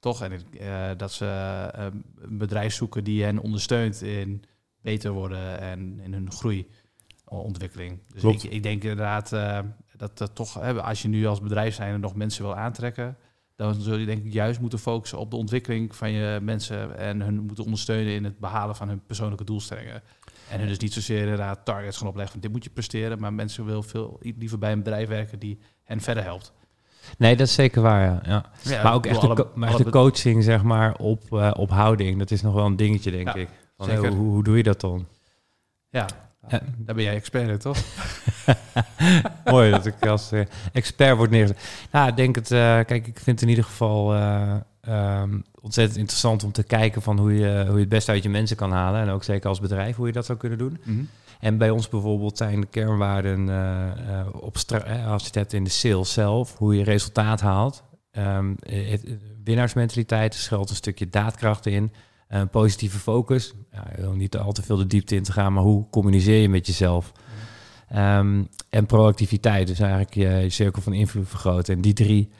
Toch? 0.00 0.22
En 0.22 0.32
eh, 0.32 0.90
dat 0.96 1.12
ze 1.12 1.26
eh, 1.74 1.86
een 2.20 2.38
bedrijf 2.38 2.74
zoeken 2.74 3.04
die 3.04 3.24
hen 3.24 3.38
ondersteunt 3.38 4.02
in 4.02 4.44
beter 4.80 5.10
worden 5.10 5.60
en 5.60 6.00
in 6.00 6.12
hun 6.12 6.30
groeiontwikkeling. 6.32 8.00
Dus 8.12 8.20
Klopt. 8.20 8.44
ik, 8.44 8.50
ik 8.50 8.62
denk 8.62 8.82
inderdaad 8.82 9.32
eh, 9.32 9.58
dat 9.96 10.18
dat 10.18 10.34
toch, 10.34 10.54
hè, 10.54 10.82
als 10.82 11.02
je 11.02 11.08
nu 11.08 11.26
als 11.26 11.40
bedrijf 11.40 11.74
zijn 11.74 12.00
nog 12.00 12.14
mensen 12.14 12.44
wil 12.44 12.56
aantrekken, 12.56 13.16
dan 13.62 13.80
zul 13.80 13.96
je 13.96 14.06
denk 14.06 14.24
ik 14.24 14.32
juist 14.32 14.60
moeten 14.60 14.78
focussen 14.78 15.18
op 15.18 15.30
de 15.30 15.36
ontwikkeling 15.36 15.96
van 15.96 16.10
je 16.10 16.38
mensen 16.42 16.98
en 16.98 17.20
hun 17.20 17.40
moeten 17.40 17.64
ondersteunen 17.64 18.12
in 18.12 18.24
het 18.24 18.38
behalen 18.38 18.76
van 18.76 18.88
hun 18.88 19.02
persoonlijke 19.06 19.44
doelstellingen. 19.44 20.02
En 20.50 20.58
hun 20.58 20.68
dus 20.68 20.78
niet 20.78 20.92
zozeer 20.92 21.20
inderdaad 21.20 21.64
targets 21.64 21.96
gaan 21.96 22.08
opleggen 22.08 22.32
van 22.32 22.40
dit 22.40 22.52
moet 22.52 22.64
je 22.64 22.70
presteren, 22.70 23.18
maar 23.20 23.32
mensen 23.32 23.64
willen 23.64 23.84
veel 23.84 24.20
liever 24.38 24.58
bij 24.58 24.72
een 24.72 24.82
bedrijf 24.82 25.08
werken 25.08 25.38
die 25.38 25.58
hen 25.84 26.00
verder 26.00 26.22
helpt. 26.22 26.52
Nee, 27.18 27.36
dat 27.36 27.46
is 27.46 27.54
zeker 27.54 27.82
waar, 27.82 28.02
ja. 28.02 28.20
ja. 28.24 28.44
Ja, 28.62 28.82
maar 28.82 28.94
ook 28.94 29.06
echt 29.06 29.20
de, 29.20 29.46
maar 29.54 29.68
echt 29.68 29.84
de 29.84 29.90
coaching, 29.90 30.42
zeg 30.44 30.62
maar, 30.62 30.94
op, 30.96 31.32
eh, 31.32 31.50
op 31.56 31.70
houding. 31.70 32.18
Dat 32.18 32.30
is 32.30 32.42
nog 32.42 32.54
wel 32.54 32.66
een 32.66 32.76
dingetje, 32.76 33.10
denk 33.10 33.26
Ja, 33.26 33.34
ik. 33.34 33.48
Van, 33.76 34.06
hoe, 34.06 34.10
hoe 34.10 34.44
doe 34.44 34.56
je 34.56 34.62
dat 34.62 34.80
dan? 34.80 35.06
Ja, 35.88 36.06
Ja. 36.48 36.60
daar 36.76 36.94
ben 36.94 37.04
jij 37.04 37.14
expert 37.14 37.48
in, 37.48 37.58
toch? 37.58 37.78
Mooi 39.44 39.70
dat 39.70 39.86
ik 39.86 40.06
als 40.06 40.32
eh, 40.32 40.40
expert 40.72 41.16
word 41.16 41.30
neergezet. 41.30 41.86
Nou, 41.90 42.08
ik 42.08 42.16
denk 42.16 42.34
het... 42.34 42.50
eh, 42.50 42.58
kijk, 42.58 43.06
ik 43.06 43.18
vind 43.20 43.26
het 43.26 43.42
in 43.42 43.48
ieder 43.48 43.64
geval 43.64 44.14
eh, 44.14 44.54
ehm, 44.80 45.40
ontzettend 45.60 45.98
interessant 45.98 46.44
om 46.44 46.52
te 46.52 46.62
kijken 46.62 47.02
van 47.02 47.18
hoe 47.18 47.34
je, 47.34 47.64
hoe 47.66 47.74
je 47.74 47.80
het 47.80 47.88
beste 47.88 48.10
uit 48.10 48.22
je 48.22 48.28
mensen 48.28 48.56
kan 48.56 48.72
halen. 48.72 49.00
En 49.00 49.08
ook 49.08 49.24
zeker 49.24 49.48
als 49.48 49.60
bedrijf, 49.60 49.96
hoe 49.96 50.06
je 50.06 50.12
dat 50.12 50.26
zou 50.26 50.38
kunnen 50.38 50.58
doen. 50.58 50.78
En 51.40 51.58
bij 51.58 51.70
ons 51.70 51.88
bijvoorbeeld 51.88 52.36
zijn 52.36 52.60
de 52.60 52.66
kernwaarden 52.66 53.48
eh, 53.48 54.26
op 54.32 54.56
als 55.06 55.20
je 55.20 55.26
het 55.26 55.34
hebt 55.34 55.52
in 55.52 55.64
de 55.64 55.70
sales 55.70 56.12
zelf, 56.12 56.58
hoe 56.58 56.76
je 56.76 56.84
resultaat 56.84 57.40
haalt. 57.40 57.82
Ehm, 58.10 58.54
het, 58.60 59.04
winnaarsmentaliteit, 59.44 60.34
schuilt 60.34 60.70
een 60.70 60.76
stukje 60.76 61.08
daadkracht 61.08 61.66
in. 61.66 61.92
Een 62.28 62.48
positieve 62.48 62.98
focus. 62.98 63.54
Ja, 63.72 64.12
niet 64.12 64.36
al 64.36 64.52
te 64.52 64.62
veel 64.62 64.76
de 64.76 64.86
diepte 64.86 65.14
in 65.14 65.22
te 65.22 65.32
gaan, 65.32 65.52
maar 65.52 65.62
hoe 65.62 65.90
communiceer 65.90 66.40
je 66.40 66.48
met 66.48 66.66
jezelf? 66.66 67.12
Ehm, 67.92 68.42
en 68.68 68.86
proactiviteit, 68.86 69.66
dus 69.66 69.78
eigenlijk 69.80 70.14
je, 70.14 70.28
je 70.28 70.50
cirkel 70.50 70.82
van 70.82 70.92
invloed 70.92 71.28
vergroten. 71.28 71.74
En 71.74 71.80
die 71.80 71.92
drie, 71.92 72.30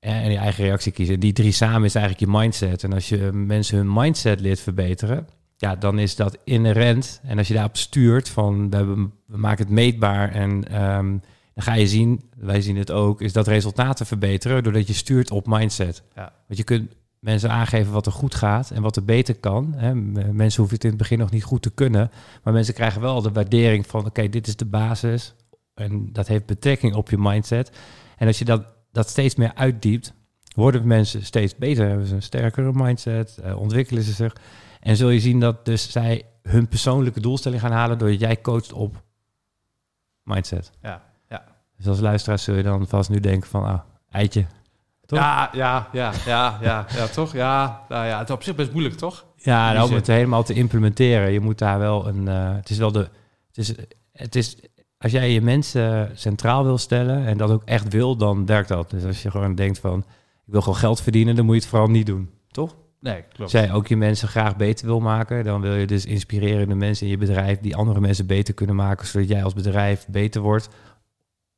en 0.00 0.30
je 0.30 0.36
eigen 0.36 0.64
reactie 0.64 0.92
kiezen. 0.92 1.20
Die 1.20 1.32
drie 1.32 1.52
samen 1.52 1.84
is 1.84 1.94
eigenlijk 1.94 2.24
je 2.24 2.38
mindset. 2.38 2.84
En 2.84 2.92
als 2.92 3.08
je 3.08 3.30
mensen 3.32 3.76
hun 3.76 3.92
mindset 3.92 4.40
leert 4.40 4.60
verbeteren, 4.60 5.28
ja, 5.56 5.76
dan 5.76 5.98
is 5.98 6.16
dat 6.16 6.38
inherent. 6.44 7.20
En 7.22 7.38
als 7.38 7.48
je 7.48 7.54
daarop 7.54 7.76
stuurt 7.76 8.28
van 8.28 8.70
we 8.70 9.08
maken 9.26 9.64
het 9.64 9.74
meetbaar 9.74 10.32
en 10.32 10.68
ehm, 10.68 11.08
dan 11.54 11.64
ga 11.64 11.74
je 11.74 11.86
zien, 11.86 12.22
wij 12.36 12.60
zien 12.60 12.76
het 12.76 12.90
ook, 12.90 13.20
is 13.20 13.32
dat 13.32 13.46
resultaten 13.46 14.06
verbeteren 14.06 14.62
doordat 14.62 14.86
je 14.86 14.92
stuurt 14.92 15.30
op 15.30 15.46
mindset. 15.46 16.02
Ja. 16.14 16.32
Want 16.46 16.58
je 16.58 16.64
kunt 16.64 16.92
mensen 17.22 17.50
aangeven 17.50 17.92
wat 17.92 18.06
er 18.06 18.12
goed 18.12 18.34
gaat 18.34 18.70
en 18.70 18.82
wat 18.82 18.96
er 18.96 19.04
beter 19.04 19.36
kan. 19.36 19.74
Hè. 19.76 19.94
Mensen 19.94 20.58
hoeven 20.60 20.74
het 20.74 20.84
in 20.84 20.90
het 20.90 20.98
begin 20.98 21.18
nog 21.18 21.30
niet 21.30 21.44
goed 21.44 21.62
te 21.62 21.70
kunnen, 21.70 22.10
maar 22.42 22.52
mensen 22.52 22.74
krijgen 22.74 23.00
wel 23.00 23.22
de 23.22 23.32
waardering 23.32 23.86
van 23.86 24.06
oké, 24.06 24.28
dit 24.28 24.46
is 24.46 24.56
de 24.56 24.64
basis 24.64 25.34
en 25.74 26.12
dat 26.12 26.26
heeft 26.26 26.46
betrekking 26.46 26.94
op 26.94 27.10
je 27.10 27.18
mindset. 27.18 27.72
En 28.16 28.26
als 28.26 28.38
je 28.38 28.44
dat, 28.44 28.66
dat 28.92 29.08
steeds 29.08 29.34
meer 29.34 29.54
uitdiept, 29.54 30.14
worden 30.54 30.86
mensen 30.86 31.24
steeds 31.24 31.56
beter, 31.56 31.88
hebben 31.88 32.06
ze 32.06 32.14
een 32.14 32.22
sterkere 32.22 32.72
mindset, 32.72 33.38
uh, 33.44 33.58
ontwikkelen 33.58 34.02
ze 34.02 34.12
zich. 34.12 34.36
En 34.80 34.96
zul 34.96 35.08
je 35.08 35.20
zien 35.20 35.40
dat 35.40 35.64
dus 35.64 35.90
zij 35.90 36.22
hun 36.42 36.68
persoonlijke 36.68 37.20
doelstelling 37.20 37.60
gaan 37.60 37.72
halen 37.72 37.98
doordat 37.98 38.20
jij 38.20 38.40
coacht 38.40 38.72
op 38.72 39.02
mindset. 40.22 40.70
Ja, 40.80 41.02
ja. 41.28 41.44
Dus 41.76 41.86
als 41.86 42.00
luisteraar 42.00 42.38
zul 42.38 42.54
je 42.54 42.62
dan 42.62 42.88
vast 42.88 43.10
nu 43.10 43.20
denken 43.20 43.48
van, 43.48 43.64
ah, 43.64 43.80
eitje. 44.10 44.46
Toch? 45.06 45.18
Ja, 45.18 45.50
ja, 45.52 45.88
ja, 45.92 46.12
ja, 46.26 46.58
ja, 46.60 46.86
ja, 46.94 47.06
toch? 47.06 47.32
Ja, 47.32 47.84
nou 47.88 48.06
ja, 48.06 48.18
het 48.18 48.28
is 48.28 48.34
op 48.34 48.42
zich 48.42 48.54
best 48.54 48.72
moeilijk, 48.72 48.96
toch? 48.96 49.24
Ja, 49.36 49.72
nou, 49.72 49.88
om 49.88 49.94
het 49.94 50.06
helemaal 50.06 50.42
te 50.42 50.54
implementeren. 50.54 51.32
Je 51.32 51.40
moet 51.40 51.58
daar 51.58 51.78
wel 51.78 52.08
een, 52.08 52.26
uh, 52.26 52.54
het 52.54 52.70
is 52.70 52.78
wel 52.78 52.92
de, 52.92 53.08
het 53.46 53.58
is, 53.58 53.74
het 54.12 54.36
is, 54.36 54.56
als 54.98 55.12
jij 55.12 55.30
je 55.30 55.40
mensen 55.40 56.10
centraal 56.14 56.64
wil 56.64 56.78
stellen 56.78 57.26
en 57.26 57.36
dat 57.36 57.50
ook 57.50 57.62
echt 57.64 57.92
wil, 57.92 58.16
dan 58.16 58.46
werkt 58.46 58.68
dat. 58.68 58.90
Dus 58.90 59.04
als 59.04 59.22
je 59.22 59.30
gewoon 59.30 59.54
denkt 59.54 59.78
van, 59.78 59.98
ik 60.46 60.52
wil 60.52 60.60
gewoon 60.60 60.78
geld 60.78 61.00
verdienen, 61.00 61.36
dan 61.36 61.44
moet 61.44 61.54
je 61.54 61.60
het 61.60 61.70
vooral 61.70 61.88
niet 61.88 62.06
doen, 62.06 62.30
toch? 62.50 62.76
Nee, 63.00 63.22
klopt. 63.22 63.40
Als 63.40 63.52
jij 63.52 63.72
ook 63.72 63.86
je 63.86 63.96
mensen 63.96 64.28
graag 64.28 64.56
beter 64.56 64.86
wil 64.86 65.00
maken, 65.00 65.44
dan 65.44 65.60
wil 65.60 65.74
je 65.74 65.86
dus 65.86 66.06
inspirerende 66.06 66.74
mensen 66.74 67.06
in 67.06 67.12
je 67.12 67.18
bedrijf 67.18 67.58
die 67.60 67.76
andere 67.76 68.00
mensen 68.00 68.26
beter 68.26 68.54
kunnen 68.54 68.76
maken, 68.76 69.06
zodat 69.06 69.28
jij 69.28 69.44
als 69.44 69.54
bedrijf 69.54 70.06
beter 70.08 70.40
wordt. 70.40 70.68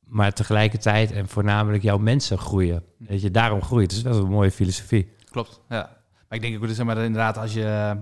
Maar 0.05 0.33
tegelijkertijd 0.33 1.11
en 1.11 1.27
voornamelijk 1.27 1.83
jouw 1.83 1.97
mensen 1.97 2.37
groeien. 2.37 2.83
Dat 2.97 3.21
je 3.21 3.31
daarom 3.31 3.61
groeit. 3.61 3.89
Dus 3.89 4.03
dat 4.03 4.15
is 4.15 4.21
een 4.21 4.29
mooie 4.29 4.51
filosofie. 4.51 5.09
Klopt, 5.29 5.61
ja. 5.69 5.97
Maar 6.27 6.37
ik 6.37 6.41
denk 6.41 6.63
ook, 6.63 6.69
zeg 6.69 6.85
maar, 6.85 6.97
inderdaad, 6.97 7.37
als 7.37 7.53
je, 7.53 7.97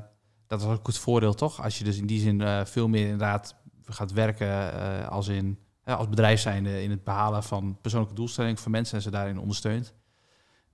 dat 0.48 0.62
is 0.62 0.68
ook 0.68 0.88
het 0.88 0.98
voordeel 0.98 1.34
toch? 1.34 1.64
Als 1.64 1.78
je 1.78 1.84
dus 1.84 1.98
in 1.98 2.06
die 2.06 2.20
zin 2.20 2.40
uh, 2.40 2.66
veel 2.66 2.88
meer 2.88 3.04
inderdaad 3.04 3.56
gaat 3.86 4.12
werken 4.12 4.48
uh, 4.48 5.08
als, 5.08 5.28
in, 5.28 5.60
uh, 5.86 5.98
als 5.98 6.10
bedrijf 6.10 6.40
zijnde 6.40 6.84
in 6.84 6.90
het 6.90 7.04
behalen 7.04 7.44
van 7.44 7.78
persoonlijke 7.82 8.16
doelstellingen 8.16 8.58
voor 8.58 8.72
mensen 8.72 8.96
en 8.96 9.02
ze 9.04 9.12
daarin 9.12 9.40
ondersteunt. 9.40 9.94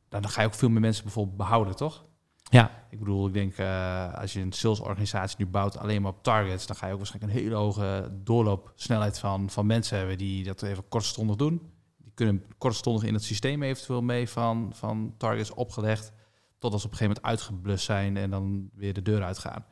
Dan 0.10 0.30
ga 0.30 0.42
je 0.42 0.48
ook 0.48 0.54
veel 0.54 0.70
meer 0.70 0.82
mensen 0.82 1.04
bijvoorbeeld 1.04 1.38
behouden, 1.38 1.76
toch? 1.76 2.06
Ja. 2.50 2.80
Ik 2.90 3.00
bedoel, 3.00 3.28
ik 3.28 3.34
denk 3.34 3.58
uh, 3.58 4.14
als 4.14 4.34
je 4.34 4.40
een 4.40 4.52
salesorganisatie 4.52 5.36
nu 5.40 5.48
bouwt 5.48 5.78
alleen 5.78 6.02
maar 6.02 6.12
op 6.12 6.24
targets, 6.24 6.66
dan 6.68 6.76
ga 6.76 6.86
je 6.86 6.92
ook 6.92 6.98
waarschijnlijk 6.98 7.34
een 7.34 7.40
hele 7.40 7.56
hoge 7.56 8.12
doorloopsnelheid 8.24 9.20
van, 9.20 9.50
van 9.50 9.66
mensen 9.66 9.98
hebben 9.98 10.18
die 10.18 10.44
dat 10.44 10.62
even 10.62 10.88
kortstondig 10.88 11.36
doen. 11.36 11.72
Die 11.98 12.12
kunnen 12.14 12.46
kortstondig 12.58 13.04
in 13.04 13.14
het 13.14 13.24
systeem 13.24 13.64
eventueel 13.64 14.02
mee 14.02 14.30
van, 14.30 14.72
van 14.76 15.14
targets 15.18 15.54
opgelegd, 15.54 16.12
tot 16.58 16.72
als 16.72 16.82
ze 16.82 16.88
op 16.88 16.94
een 16.94 17.00
gegeven 17.00 17.22
moment 17.22 17.42
uitgeblust 17.42 17.86
zijn 17.86 18.18
en 18.18 18.30
dan 18.30 18.70
weer 18.74 18.94
de 18.94 19.02
deur 19.02 19.24
uitgaan. 19.24 19.66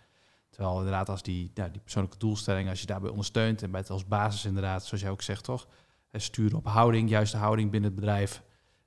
Terwijl 0.50 0.78
inderdaad 0.78 1.10
als 1.10 1.24
die, 1.24 1.52
ja, 1.54 1.68
die 1.68 1.82
persoonlijke 1.82 2.18
doelstelling, 2.18 2.70
als 2.70 2.80
je 2.80 2.86
daarbij 2.86 3.10
ondersteunt 3.10 3.64
en 3.64 3.72
bij 3.72 3.80
het 3.80 3.90
als 3.90 4.08
basis 4.08 4.46
inderdaad, 4.46 4.86
zoals 4.86 5.04
jij 5.04 5.12
ook 5.12 5.22
zegt 5.22 5.44
toch, 5.44 5.68
sturen 6.12 6.58
op 6.58 6.68
houding, 6.68 7.10
juiste 7.10 7.38
houding 7.38 7.72
binnen 7.72 7.90
het 7.90 8.00
bedrijf. 8.00 8.44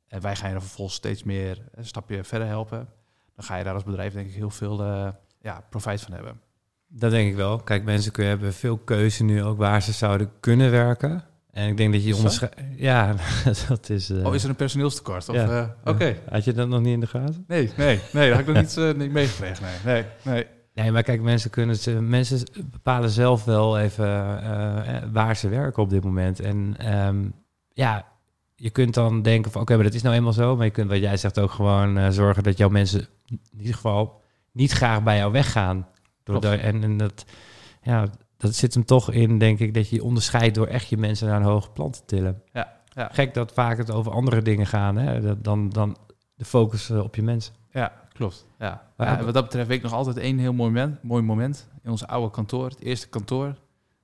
En 0.06 0.20
wij 0.20 0.36
gaan 0.36 0.48
je 0.48 0.54
er 0.54 0.60
vervolgens 0.60 0.96
steeds 0.96 1.22
meer 1.22 1.68
een 1.72 1.86
stapje 1.86 2.24
verder 2.24 2.48
helpen 2.48 2.88
dan 3.40 3.48
ga 3.48 3.56
je 3.56 3.64
daar 3.64 3.74
als 3.74 3.84
bedrijf 3.84 4.12
denk 4.12 4.28
ik 4.28 4.34
heel 4.34 4.50
veel 4.50 4.84
uh, 4.84 5.08
ja, 5.40 5.64
profijt 5.70 6.00
van 6.00 6.12
hebben. 6.12 6.40
Dat 6.88 7.10
denk 7.10 7.30
ik 7.30 7.36
wel. 7.36 7.58
Kijk, 7.58 7.84
mensen 7.84 8.12
kunnen, 8.12 8.32
hebben 8.32 8.52
veel 8.52 8.78
keuze 8.78 9.24
nu 9.24 9.42
ook 9.42 9.58
waar 9.58 9.82
ze 9.82 9.92
zouden 9.92 10.30
kunnen 10.40 10.70
werken. 10.70 11.24
En 11.50 11.68
ik 11.68 11.76
denk 11.76 11.92
dat 11.92 12.04
je 12.04 12.16
onderscheidt. 12.16 12.54
Ja, 12.76 13.14
dat 13.68 13.90
is. 13.90 14.10
Uh... 14.10 14.26
Oh, 14.26 14.34
is 14.34 14.42
er 14.42 14.48
een 14.48 14.56
personeelstekort? 14.56 15.28
Of, 15.28 15.34
ja. 15.34 15.48
Uh, 15.48 15.68
Oké. 15.84 16.16
Had 16.30 16.44
je 16.44 16.52
dat 16.52 16.68
nog 16.68 16.80
niet 16.80 16.92
in 16.92 17.00
de 17.00 17.06
gaten? 17.06 17.44
Nee, 17.46 17.70
nee, 17.76 18.00
nee, 18.12 18.28
dat 18.28 18.38
heb 18.38 18.48
ik 18.48 18.54
nog 18.54 18.62
niet, 18.62 18.76
uh, 18.76 18.94
niet 18.94 19.12
meegekregen. 19.12 19.64
Nee, 19.84 19.94
nee, 19.94 20.04
nee. 20.34 20.46
Nee, 20.74 20.92
maar 20.92 21.02
kijk, 21.02 21.20
mensen 21.20 21.50
kunnen 21.50 21.76
ze, 21.76 21.90
mensen 21.90 22.40
bepalen 22.70 23.10
zelf 23.10 23.44
wel 23.44 23.78
even 23.78 24.06
waar 25.12 25.36
ze 25.36 25.48
werken 25.48 25.82
op 25.82 25.90
dit 25.90 26.04
moment. 26.04 26.40
En 26.40 26.76
um, 26.96 27.32
ja, 27.72 28.06
je 28.60 28.70
kunt 28.70 28.94
dan 28.94 29.22
denken 29.22 29.50
van 29.50 29.60
oké, 29.60 29.72
okay, 29.72 29.76
maar 29.76 29.84
dat 29.84 29.94
is 29.94 30.02
nou 30.02 30.14
eenmaal 30.14 30.32
zo. 30.32 30.56
Maar 30.56 30.64
je 30.64 30.70
kunt, 30.72 30.90
wat 30.90 30.98
jij 30.98 31.16
zegt, 31.16 31.38
ook 31.38 31.50
gewoon 31.50 31.98
uh, 31.98 32.08
zorgen 32.08 32.42
dat 32.42 32.58
jouw 32.58 32.68
mensen 32.68 33.08
in 33.26 33.58
ieder 33.58 33.74
geval 33.74 34.20
niet 34.52 34.72
graag 34.72 35.02
bij 35.02 35.16
jou 35.16 35.32
weggaan. 35.32 35.88
Door 36.22 36.44
en, 36.44 36.82
en 36.82 36.96
dat, 36.96 37.24
ja, 37.82 38.08
dat 38.36 38.54
zit 38.54 38.74
hem 38.74 38.84
toch 38.84 39.12
in, 39.12 39.38
denk 39.38 39.58
ik, 39.58 39.74
dat 39.74 39.88
je 39.88 40.04
onderscheidt 40.04 40.54
door 40.54 40.66
echt 40.66 40.88
je 40.88 40.96
mensen 40.96 41.28
naar 41.28 41.36
een 41.36 41.46
hoger 41.46 41.70
plan 41.70 41.90
te 41.90 42.04
tillen. 42.06 42.42
Ja, 42.52 42.76
ja. 42.84 43.08
Gek 43.12 43.34
dat 43.34 43.52
vaak 43.52 43.78
het 43.78 43.90
over 43.90 44.12
andere 44.12 44.42
dingen 44.42 44.66
gaan, 44.66 44.96
hè, 44.96 45.40
dan, 45.40 45.68
dan 45.68 45.96
de 46.34 46.44
focus 46.44 46.90
op 46.90 47.14
je 47.14 47.22
mensen. 47.22 47.54
Ja, 47.70 47.92
klopt. 48.12 48.46
Ja. 48.58 48.82
ja 48.96 49.24
wat 49.24 49.34
dat 49.34 49.44
betreft 49.44 49.68
weet 49.68 49.76
ik 49.76 49.82
nog 49.82 49.92
altijd 49.92 50.16
één 50.16 50.38
heel 50.38 50.52
mooi 50.52 50.70
moment, 50.70 51.02
mooi 51.02 51.22
moment 51.22 51.68
in 51.82 51.90
ons 51.90 52.06
oude 52.06 52.30
kantoor, 52.30 52.68
het 52.68 52.80
eerste 52.80 53.08
kantoor. 53.08 53.54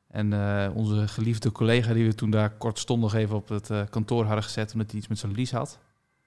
En 0.08 0.32
uh, 0.32 0.70
onze 0.74 1.08
geliefde 1.08 1.52
collega 1.52 1.92
die 1.92 2.06
we 2.06 2.14
toen 2.14 2.30
daar 2.30 2.50
kortstondig 2.50 3.14
even 3.14 3.36
op 3.36 3.48
het 3.48 3.70
uh, 3.70 3.82
kantoor 3.90 4.24
hadden 4.24 4.44
gezet, 4.44 4.72
omdat 4.72 4.90
hij 4.90 4.98
iets 4.98 5.08
met 5.08 5.18
zijn 5.18 5.32
lies 5.32 5.50
had. 5.50 5.78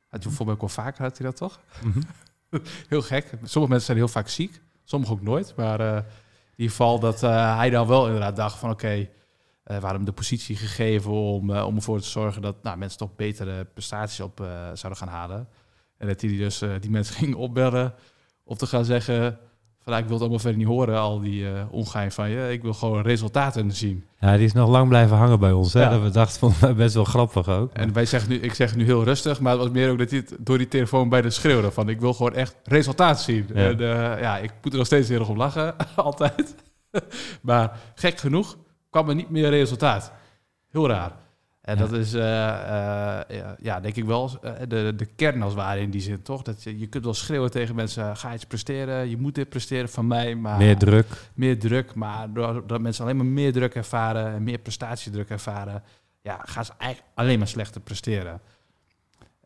Had 0.08 0.22
je 0.22 0.28
bijvoorbeeld 0.28 0.62
ook 0.62 0.76
wel 0.76 0.86
vaker, 0.86 1.04
had 1.04 1.18
hij 1.18 1.28
dat 1.28 1.36
toch? 1.36 1.60
Mm 1.84 1.92
-hmm. 1.92 2.04
heel 2.90 3.02
gek. 3.02 3.26
Sommige 3.30 3.58
mensen 3.58 3.82
zijn 3.82 3.98
heel 3.98 4.08
vaak 4.08 4.28
ziek, 4.28 4.62
sommige 4.84 5.14
ook 5.14 5.22
nooit. 5.22 5.54
Maar 5.56 5.80
uh, 5.80 5.96
in 5.96 6.04
ieder 6.56 6.72
geval 6.76 7.00
dat 7.00 7.22
hij 7.22 7.70
dan 7.70 7.88
wel 7.88 8.06
inderdaad 8.06 8.36
dacht 8.36 8.58
van 8.58 8.72
oké, 8.72 8.86
okay, 8.86 9.12
we 9.64 9.74
hadden 9.74 9.92
hem 9.92 10.06
de 10.06 10.12
positie 10.12 10.56
gegeven 10.56 11.12
om, 11.12 11.52
om 11.52 11.76
ervoor 11.76 12.00
te 12.00 12.08
zorgen 12.08 12.42
dat 12.42 12.64
nou, 12.64 12.78
mensen 12.78 12.98
toch 12.98 13.16
betere 13.16 13.66
prestaties 13.66 14.20
op 14.20 14.38
zouden 14.74 14.96
gaan 14.96 15.08
halen. 15.08 15.48
En 15.98 16.08
dat 16.08 16.22
hij 16.22 16.38
dus 16.38 16.64
die 16.80 16.92
mensen 16.92 17.16
ging 17.24 17.36
opbellen 17.36 17.94
om 18.44 18.58
te 18.58 18.68
gaan 18.68 18.86
zeggen 18.86 19.40
van, 19.90 19.98
ik 19.98 20.04
wil 20.04 20.14
het 20.14 20.22
allemaal 20.22 20.40
verder 20.40 20.58
niet 20.58 20.68
horen, 20.68 21.00
al 21.00 21.20
die 21.20 21.42
uh, 21.42 21.50
ongein 21.72 22.12
van 22.12 22.30
je. 22.30 22.52
Ik 22.52 22.62
wil 22.62 22.74
gewoon 22.74 23.02
resultaten 23.02 23.72
zien. 23.72 24.06
Ja, 24.20 24.36
die 24.36 24.46
is 24.46 24.54
nog 24.54 24.70
lang 24.70 24.88
blijven 24.88 25.18
hangen 25.18 25.40
bij 25.40 25.52
ons. 25.52 25.74
Hè? 25.74 25.82
Ja. 25.82 25.90
Dat 25.90 26.02
we 26.02 26.10
dachten, 26.10 26.40
vond 26.50 26.60
wij 26.60 26.76
best 26.76 26.94
wel 26.94 27.04
grappig 27.04 27.48
ook. 27.48 27.74
En 27.74 27.94
wij 27.94 28.06
zeggen 28.06 28.30
nu, 28.30 28.36
ik 28.36 28.54
zeg 28.54 28.76
nu 28.76 28.86
heel 28.86 29.04
rustig, 29.04 29.40
maar 29.40 29.52
het 29.52 29.62
was 29.62 29.72
meer 29.72 29.92
ook 29.92 29.98
dat 29.98 30.10
hij 30.10 30.20
het 30.20 30.36
door 30.40 30.58
die 30.58 30.68
telefoon 30.68 31.10
bij 31.10 31.22
de 31.22 31.30
schreeuwde 31.30 31.72
van, 31.72 31.90
ik 31.90 32.00
wil 32.00 32.14
gewoon 32.14 32.34
echt 32.34 32.56
resultaat 32.64 33.22
zien. 33.22 33.50
Ja. 33.54 33.70
En 33.70 33.82
uh, 33.82 34.22
ja, 34.22 34.38
ik 34.38 34.52
moet 34.62 34.72
er 34.72 34.78
nog 34.78 34.88
steeds 34.88 35.10
heel 35.10 35.20
erg 35.20 35.30
om 35.30 35.38
lachen, 35.38 35.76
altijd. 35.96 36.56
maar 37.42 37.80
gek 37.96 38.18
genoeg 38.18 38.58
kwam 38.90 39.10
er 39.10 39.16
niet 39.16 39.30
meer 39.30 39.50
resultaat. 39.50 40.12
Heel 40.70 40.88
raar. 40.88 41.12
En 41.70 41.78
ja. 41.78 41.82
dat 41.82 41.92
is, 41.92 42.14
uh, 42.14 42.22
uh, 42.22 42.26
ja, 43.28 43.56
ja, 43.62 43.80
denk 43.80 43.96
ik 43.96 44.06
wel, 44.06 44.30
uh, 44.44 44.52
de, 44.68 44.94
de 44.96 45.06
kern 45.06 45.42
als 45.42 45.54
ware 45.54 45.82
in 45.82 45.90
die 45.90 46.02
zin, 46.02 46.22
toch? 46.22 46.42
Dat 46.42 46.64
je, 46.64 46.80
je 46.80 46.88
kunt 46.88 47.04
wel 47.04 47.14
schreeuwen 47.14 47.52
tegen 47.52 47.76
mensen, 47.76 48.18
ga 48.18 48.34
iets 48.34 48.46
presteren, 48.46 49.10
je 49.10 49.18
moet 49.18 49.36
dit 49.36 49.50
presteren 49.50 49.90
van 49.90 50.08
mij. 50.08 50.36
Maar, 50.36 50.58
meer 50.58 50.78
druk. 50.78 51.08
Meer 51.34 51.60
druk, 51.60 51.94
maar 51.94 52.34
doordat 52.34 52.82
mensen 52.82 53.04
alleen 53.04 53.18
maar 53.18 53.26
meer 53.26 53.54
druk 53.54 53.76
ervaren 53.76 54.34
en 54.34 54.44
meer 54.44 54.58
prestatiedruk 54.58 55.30
ervaren, 55.30 55.84
ja, 56.22 56.40
gaan 56.44 56.66
ze 56.66 56.72
eigenlijk 56.78 57.12
alleen 57.16 57.38
maar 57.38 57.48
slechter 57.48 57.82
presteren. 57.82 58.42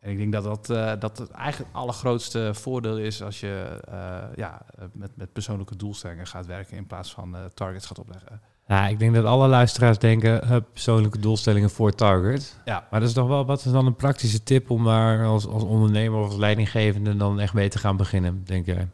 En 0.00 0.10
ik 0.10 0.16
denk 0.18 0.32
dat 0.32 0.44
dat, 0.44 0.66
dat 1.00 1.18
het 1.18 1.30
eigenlijk 1.30 1.70
het 1.72 1.82
allergrootste 1.82 2.50
voordeel 2.54 2.98
is 2.98 3.22
als 3.22 3.40
je 3.40 3.80
ja, 4.34 4.66
met, 4.92 5.16
met 5.16 5.32
persoonlijke 5.32 5.76
doelstellingen 5.76 6.26
gaat 6.26 6.46
werken 6.46 6.76
in 6.76 6.86
plaats 6.86 7.12
van 7.12 7.36
targets 7.54 7.86
gaat 7.86 7.98
opleggen. 7.98 8.40
Ja, 8.66 8.88
ik 8.88 8.98
denk 8.98 9.14
dat 9.14 9.24
alle 9.24 9.48
luisteraars 9.48 9.98
denken, 9.98 10.46
hup, 10.46 10.66
persoonlijke 10.72 11.18
doelstellingen 11.18 11.70
voor 11.70 11.92
target. 11.94 12.60
Ja. 12.64 12.86
Maar 12.90 13.00
dat 13.00 13.08
is 13.08 13.14
toch 13.14 13.28
wel, 13.28 13.46
wat 13.46 13.64
is 13.64 13.72
dan 13.72 13.86
een 13.86 13.96
praktische 13.96 14.42
tip 14.42 14.70
om 14.70 14.84
daar 14.84 15.24
als, 15.24 15.46
als 15.46 15.62
ondernemer 15.62 16.18
of 16.18 16.26
als 16.26 16.36
leidinggevende 16.36 17.16
dan 17.16 17.40
echt 17.40 17.54
mee 17.54 17.68
te 17.68 17.78
gaan 17.78 17.96
beginnen, 17.96 18.44
denk 18.44 18.66
jij? 18.66 18.88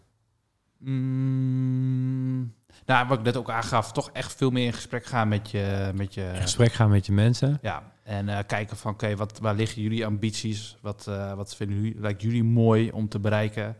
Mm, 0.79 2.55
nou, 2.87 3.09
wat 3.09 3.19
ik 3.19 3.25
net 3.25 3.37
ook 3.37 3.51
aangaf, 3.51 3.93
toch 3.93 4.11
echt 4.13 4.35
veel 4.35 4.51
meer 4.51 4.67
in 4.67 4.73
gesprek 4.73 5.05
gaan 5.05 5.29
met 5.29 5.51
je... 5.51 5.91
Met 5.95 6.15
je 6.15 6.31
in 6.35 6.41
gesprek 6.41 6.73
gaan 6.73 6.91
met 6.91 7.07
je 7.07 7.13
mensen. 7.13 7.59
Ja, 7.63 7.93
en 8.03 8.29
uh, 8.29 8.39
kijken 8.47 8.77
van, 8.77 8.93
oké, 8.93 9.17
wat 9.17 9.31
wat, 9.31 9.39
waar 9.39 9.55
liggen 9.55 9.83
jullie 9.83 10.07
ambities? 10.07 10.77
Wat, 10.81 11.07
uh, 11.09 11.33
wat 11.35 11.57
vinden 11.57 11.77
jullie, 11.77 12.01
lijkt 12.01 12.23
jullie 12.23 12.45
mooi 12.45 12.91
om 12.91 13.09
te 13.09 13.19
bereiken? 13.19 13.77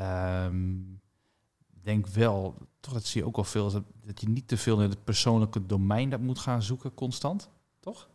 Um, 0.00 1.00
denk 1.86 2.06
wel, 2.06 2.54
toch 2.80 2.92
dat 2.92 3.04
zie 3.06 3.20
je 3.20 3.26
ook 3.26 3.36
wel 3.36 3.44
veel, 3.44 3.70
dat, 3.70 3.82
dat 4.04 4.20
je 4.20 4.28
niet 4.28 4.48
te 4.48 4.56
veel 4.56 4.82
in 4.82 4.88
het 4.90 5.04
persoonlijke 5.04 5.66
domein 5.66 6.10
dat 6.10 6.20
moet 6.20 6.38
gaan 6.38 6.62
zoeken 6.62 6.94
constant, 6.94 7.48
toch? 7.80 8.08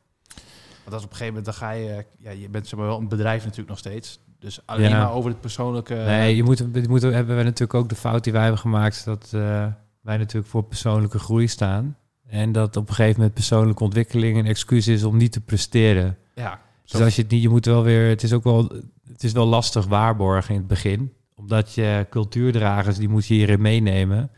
Want 0.84 0.94
als 0.96 1.04
op 1.04 1.10
een 1.10 1.16
gegeven 1.18 1.26
moment 1.28 1.46
dan 1.46 1.54
ga 1.54 1.72
je, 1.72 2.06
ja, 2.18 2.32
je 2.32 2.50
bent 2.50 2.68
zeg 2.68 2.80
maar 2.80 2.88
wel 2.88 2.98
een 2.98 3.08
bedrijf 3.08 3.42
natuurlijk 3.42 3.70
nog 3.70 3.78
steeds. 3.78 4.20
Dus 4.40 4.60
alleen 4.66 4.90
Ja. 4.90 4.98
maar 5.04 5.14
over 5.14 5.30
het 5.30 5.42
persoonlijke... 5.42 5.94
Nee, 5.94 6.36
je 6.36 6.44
moet, 6.44 6.58
je 6.58 6.86
moet, 6.90 7.02
hebben 7.02 7.38
we 7.38 7.44
natuurlijk 7.44 7.74
ook 7.74 7.90
de 7.90 7.96
fout 7.96 8.24
die 8.24 8.34
wij 8.34 8.42
hebben 8.42 8.60
gemaakt, 8.62 9.06
dat 9.06 9.24
eh, 9.34 9.68
wij 10.02 10.18
natuurlijk 10.18 10.52
voor 10.52 10.64
persoonlijke 10.64 11.20
groei 11.20 11.48
staan. 11.48 11.98
En 12.28 12.52
dat 12.52 12.76
op 12.78 12.88
een 12.90 12.94
gegeven 12.96 13.16
moment 13.18 13.34
persoonlijke 13.34 13.84
ontwikkeling 13.84 14.38
een 14.38 14.46
excuus 14.46 14.88
is 14.88 15.04
om 15.04 15.18
niet 15.18 15.32
te 15.32 15.42
presteren. 15.42 16.18
Ja, 16.36 16.60
zo- 16.84 16.98
Dus 16.98 17.06
als 17.06 17.16
je 17.16 17.22
het 17.22 17.32
niet, 17.32 17.42
je 17.42 17.50
moet 17.50 17.66
wel 17.66 17.84
weer, 17.84 18.10
het 18.10 18.24
is 18.24 18.34
ook 18.34 18.44
wel, 18.44 18.72
het 19.08 19.24
is 19.24 19.32
wel 19.32 19.46
lastig 19.46 19.86
waarborgen 19.86 20.54
in 20.54 20.60
het 20.60 20.68
begin. 20.70 21.14
Omdat 21.42 21.74
je 21.74 22.08
cultuurdragers, 22.10 22.98
die 22.98 23.10
moet 23.10 23.26
je 23.28 23.34
hierin 23.34 23.62
meenemen. 23.62 24.32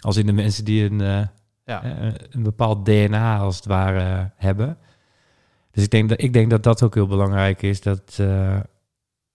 Als 0.00 0.16
in 0.16 0.26
de 0.26 0.32
mensen 0.32 0.64
die 0.64 0.90
een, 0.90 1.00
eh, 1.00 1.26
ja. 1.64 1.82
eh, 1.82 2.14
een 2.30 2.42
bepaald 2.42 2.84
DNA 2.84 3.38
als 3.38 3.56
het 3.56 3.64
ware 3.64 4.30
hebben. 4.36 4.78
Dus 5.70 5.84
ik 5.84 5.90
denk 5.90 6.08
dat, 6.08 6.22
ik 6.22 6.32
denk 6.32 6.50
dat 6.50 6.62
dat 6.62 6.82
ook 6.82 6.94
heel 6.94 7.06
belangrijk 7.06 7.62
is. 7.62 7.80
Dat, 7.80 8.16
eh, 8.20 8.60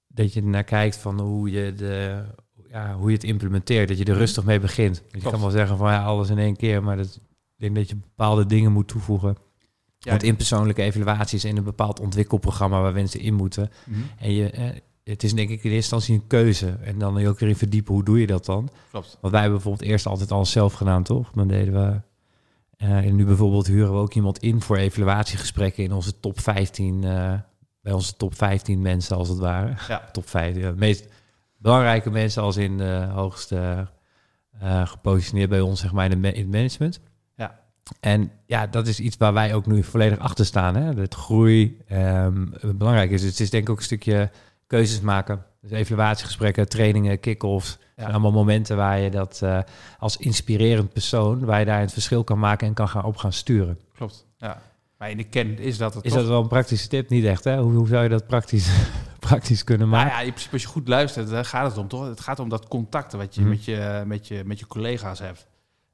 dat 0.07 0.33
je 0.33 0.43
naar 0.43 0.63
kijkt 0.63 0.97
van 0.97 1.19
hoe 1.19 1.51
je, 1.51 1.73
de, 1.73 2.23
ja, 2.69 2.95
hoe 2.95 3.09
je 3.09 3.15
het 3.15 3.23
implementeert. 3.23 3.87
Dat 3.87 3.97
je 3.97 4.05
er 4.05 4.15
rustig 4.15 4.43
mee 4.43 4.59
begint. 4.59 5.03
Je 5.11 5.19
kan 5.19 5.39
wel 5.39 5.49
zeggen 5.49 5.77
van 5.77 5.91
ja, 5.91 6.03
alles 6.03 6.29
in 6.29 6.37
één 6.37 6.55
keer. 6.55 6.83
Maar 6.83 6.97
dat, 6.97 7.15
ik 7.15 7.21
denk 7.57 7.75
dat 7.75 7.89
je 7.89 7.95
bepaalde 7.95 8.45
dingen 8.45 8.71
moet 8.71 8.87
toevoegen. 8.87 9.37
Ja, 9.97 10.09
Want 10.09 10.23
in 10.23 10.35
persoonlijke 10.35 10.81
evaluaties 10.81 11.45
in 11.45 11.57
een 11.57 11.63
bepaald 11.63 11.99
ontwikkelprogramma 11.99 12.81
waar 12.81 12.93
mensen 12.93 13.19
in 13.19 13.33
moeten. 13.33 13.71
Mhm, 13.85 13.99
En 14.17 14.31
je, 14.33 14.81
het 15.03 15.23
is 15.23 15.33
denk 15.33 15.49
ik 15.49 15.63
in 15.63 15.71
eerste 15.71 15.95
instantie 15.95 16.15
een 16.15 16.27
keuze. 16.27 16.77
En 16.81 16.97
dan 16.99 17.17
je 17.21 17.27
ook 17.27 17.41
erin 17.41 17.55
verdiepen, 17.55 17.93
hoe 17.93 18.03
doe 18.03 18.19
je 18.19 18.27
dat 18.27 18.45
dan? 18.45 18.69
Klopt. 18.91 19.17
Want 19.21 19.33
wij 19.33 19.41
hebben 19.41 19.59
bijvoorbeeld 19.61 19.89
eerst 19.89 20.05
altijd 20.05 20.31
alles 20.31 20.51
zelf 20.51 20.73
gedaan, 20.73 21.03
toch? 21.03 21.31
Dan 21.31 21.47
deden 21.47 21.73
we... 21.73 22.01
eh, 22.77 22.97
en 22.97 23.15
nu 23.15 23.25
bijvoorbeeld 23.25 23.67
huren 23.67 23.93
we 23.93 23.99
ook 23.99 24.13
iemand 24.13 24.37
in 24.37 24.61
voor 24.61 24.77
evaluatiegesprekken 24.77 25.83
in 25.83 25.91
onze 25.91 26.19
top 26.19 26.39
15... 26.39 27.03
eh, 27.03 27.33
bij 27.81 27.93
onze 27.93 28.15
top 28.17 28.35
15 28.35 28.81
mensen 28.81 29.17
als 29.17 29.29
het 29.29 29.37
ware. 29.37 29.73
Ja. 29.87 29.99
Top 30.11 30.29
15. 30.29 30.61
ja, 30.61 30.71
De 30.71 30.77
meest 30.77 31.07
belangrijke 31.57 32.09
mensen 32.09 32.41
als 32.41 32.57
in 32.57 32.77
de 32.77 33.07
hoogste 33.13 33.87
eh, 34.59 34.87
gepositioneerd 34.87 35.49
bij 35.49 35.61
ons, 35.61 35.79
zeg 35.79 35.91
maar, 35.91 36.11
in, 36.11 36.23
het 36.23 36.51
management. 36.51 36.99
Ja. 37.35 37.59
En 37.99 38.31
ja, 38.45 38.67
dat 38.67 38.87
is 38.87 38.99
iets 38.99 39.17
waar 39.17 39.33
wij 39.33 39.53
ook 39.53 39.65
nu 39.65 39.83
volledig 39.83 40.19
achter 40.19 40.45
staan. 40.45 40.75
Hè? 40.75 40.93
Dat 40.93 41.13
groei 41.15 41.81
ehm, 41.87 42.45
belangrijk 42.75 43.11
is. 43.11 43.21
Dus 43.21 43.29
het 43.29 43.39
is 43.39 43.49
denk 43.49 43.63
ik 43.63 43.69
ook 43.69 43.77
een 43.77 43.83
stukje 43.83 44.31
keuzes 44.77 45.01
maken. 45.01 45.45
Dus 45.61 45.71
evaluatiegesprekken, 45.71 46.69
trainingen, 46.69 47.19
kick-offs. 47.19 47.77
Ja. 47.95 48.05
allemaal 48.09 48.31
momenten 48.31 48.77
waar 48.77 48.99
je 48.99 49.09
dat 49.09 49.39
eh, 49.43 49.59
als 49.99 50.17
inspirerend 50.17 50.93
persoon... 50.93 51.45
waar 51.45 51.59
je 51.59 51.65
daar 51.65 51.79
het 51.79 51.93
verschil 51.93 52.23
kan 52.23 52.39
maken 52.39 52.67
en 52.67 52.73
kan 52.73 52.87
gaan 52.89 53.03
op 53.03 53.17
gaan 53.17 53.33
sturen. 53.33 53.79
Klopt. 53.95 54.25
Ja. 54.37 54.61
Maar 54.97 55.09
in 55.09 55.17
de 55.17 55.23
kern 55.23 55.59
is 55.59 55.77
dat 55.77 55.93
het 55.93 56.05
Is 56.05 56.11
toch... 56.11 56.19
dat 56.19 56.29
wel 56.29 56.41
een 56.41 56.47
praktische 56.47 56.87
tip? 56.87 57.09
Niet 57.09 57.25
echt, 57.25 57.43
hè? 57.43 57.57
Hoe, 57.57 57.73
hoe 57.73 57.87
zou 57.87 58.03
je 58.03 58.09
dat 58.09 58.27
praktisch, 58.27 58.69
praktisch 59.29 59.63
kunnen 59.63 59.89
Nou 59.89 60.03
maken? 60.03 60.17
ja, 60.17 60.23
in 60.23 60.29
principe 60.29 60.53
als 60.53 60.61
je 60.61 60.67
goed 60.67 60.87
luistert, 60.87 61.29
daar 61.29 61.45
gaat 61.45 61.65
het 61.69 61.77
om, 61.77 61.87
toch? 61.87 62.05
Het 62.07 62.19
gaat 62.21 62.39
om 62.39 62.49
dat 62.49 62.67
contact 62.67 63.13
wat 63.13 63.35
je, 63.35 63.41
Mhm. 63.41 63.49
met, 63.49 63.65
je, 63.65 64.03
met, 64.05 64.27
je 64.27 64.41
met 64.45 64.59
je 64.59 64.67
collega's 64.67 65.19
hebt. 65.19 65.47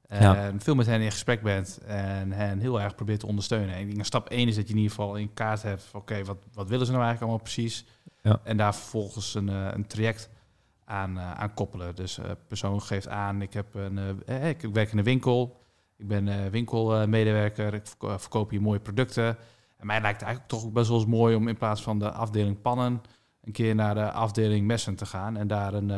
En 0.06 0.22
Ja. 0.22 0.52
veel 0.58 0.74
met 0.74 0.86
hen 0.86 1.00
in 1.00 1.10
gesprek 1.10 1.42
bent 1.42 1.78
en 1.86 2.32
hen 2.32 2.58
heel 2.58 2.80
erg 2.80 2.94
probeert 2.94 3.20
te 3.20 3.26
ondersteunen. 3.26 3.74
En 3.74 3.80
ik 3.80 3.90
denk, 3.94 4.04
stap 4.04 4.28
1 4.28 4.48
is 4.48 4.54
dat 4.56 4.66
je 4.66 4.74
in 4.74 4.80
ieder 4.80 4.94
geval 4.96 5.16
in 5.16 5.30
kaart 5.34 5.62
hebt 5.62 5.84
oké, 5.92 6.24
wat, 6.24 6.36
wat 6.54 6.68
willen 6.68 6.86
ze 6.86 6.92
nou 6.92 7.04
eigenlijk 7.04 7.20
allemaal 7.32 7.52
precies? 7.52 7.84
Ja. 8.22 8.40
En 8.44 8.56
daar 8.56 8.74
vervolgens 8.74 9.34
een, 9.34 9.48
eh, 9.48 9.68
een 9.70 9.86
traject 9.86 10.30
aan, 10.84 11.18
eh, 11.18 11.44
koppelen. 11.54 11.94
Dus 11.94 12.18
eh 12.18 12.30
persoon 12.46 12.82
geeft 12.82 13.08
aan, 13.08 13.42
ik, 13.42 13.52
heb 13.52 13.74
een, 13.74 14.22
ik 14.26 14.60
werk 14.72 14.92
in 14.92 14.98
een 14.98 15.04
winkel, 15.04 15.60
ik 15.96 16.08
ben 16.08 16.50
winkelmedewerker, 16.50 17.74
ik 17.74 17.86
verko- 17.86 18.18
verkoop 18.18 18.50
hier 18.50 18.62
mooie 18.62 18.80
producten. 18.80 19.36
En 19.76 19.86
mij 19.86 20.00
lijkt 20.00 20.20
het 20.20 20.28
eigenlijk 20.28 20.62
toch 20.62 20.72
best 20.72 20.88
wel 20.88 20.98
eens 20.98 21.06
mooi 21.06 21.34
om 21.36 21.48
in 21.48 21.56
plaats 21.56 21.82
van 21.82 21.98
de 21.98 22.10
afdeling 22.10 22.60
pannen 22.60 23.02
een 23.42 23.52
keer 23.52 23.74
naar 23.74 23.94
de 23.94 24.12
afdeling 24.12 24.66
messen 24.66 24.94
te 24.94 25.06
gaan 25.06 25.36
en 25.36 25.46
daar 25.46 25.74
een, 25.74 25.88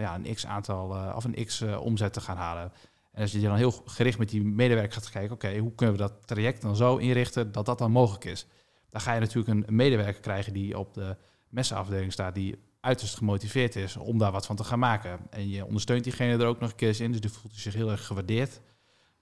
ja, 0.00 0.14
een 0.14 0.34
x 0.34 0.46
aantal 0.46 1.14
of 1.14 1.24
een 1.24 1.44
x 1.44 1.62
omzet 1.62 2.12
te 2.12 2.20
gaan 2.20 2.36
halen. 2.36 2.72
En 3.12 3.22
als 3.22 3.32
je 3.32 3.40
dan 3.40 3.56
heel 3.56 3.70
gericht 3.84 4.18
met 4.18 4.28
die 4.28 4.44
medewerker 4.44 4.92
gaat 4.92 5.10
kijken, 5.10 5.34
oké, 5.34 5.58
hoe 5.58 5.74
kunnen 5.74 5.96
we 5.96 6.02
dat 6.02 6.26
traject 6.26 6.62
dan 6.62 6.76
zo 6.76 6.96
inrichten 6.96 7.52
dat 7.52 7.66
dat 7.66 7.78
dan 7.78 7.90
mogelijk 7.90 8.24
is? 8.24 8.46
Dan 8.90 9.00
ga 9.00 9.12
je 9.12 9.20
natuurlijk 9.20 9.66
een 9.68 9.74
medewerker 9.74 10.20
krijgen 10.20 10.52
die 10.52 10.78
op 10.78 10.94
de 10.94 11.16
messenafdeling 11.48 12.12
staat, 12.12 12.34
die 12.34 12.58
uiterst 12.80 13.16
gemotiveerd 13.16 13.76
is 13.76 13.96
om 13.96 14.18
daar 14.18 14.32
wat 14.32 14.46
van 14.46 14.56
te 14.56 14.64
gaan 14.64 14.78
maken. 14.78 15.20
En 15.30 15.48
je 15.48 15.64
ondersteunt 15.64 16.04
diegene 16.04 16.38
er 16.38 16.46
ook 16.46 16.60
nog 16.60 16.70
een 16.70 16.76
keer 16.76 17.00
in, 17.00 17.12
dus 17.12 17.20
die 17.20 17.30
voelt 17.30 17.54
zich 17.54 17.74
heel 17.74 17.90
erg 17.90 18.06
gewaardeerd. 18.06 18.60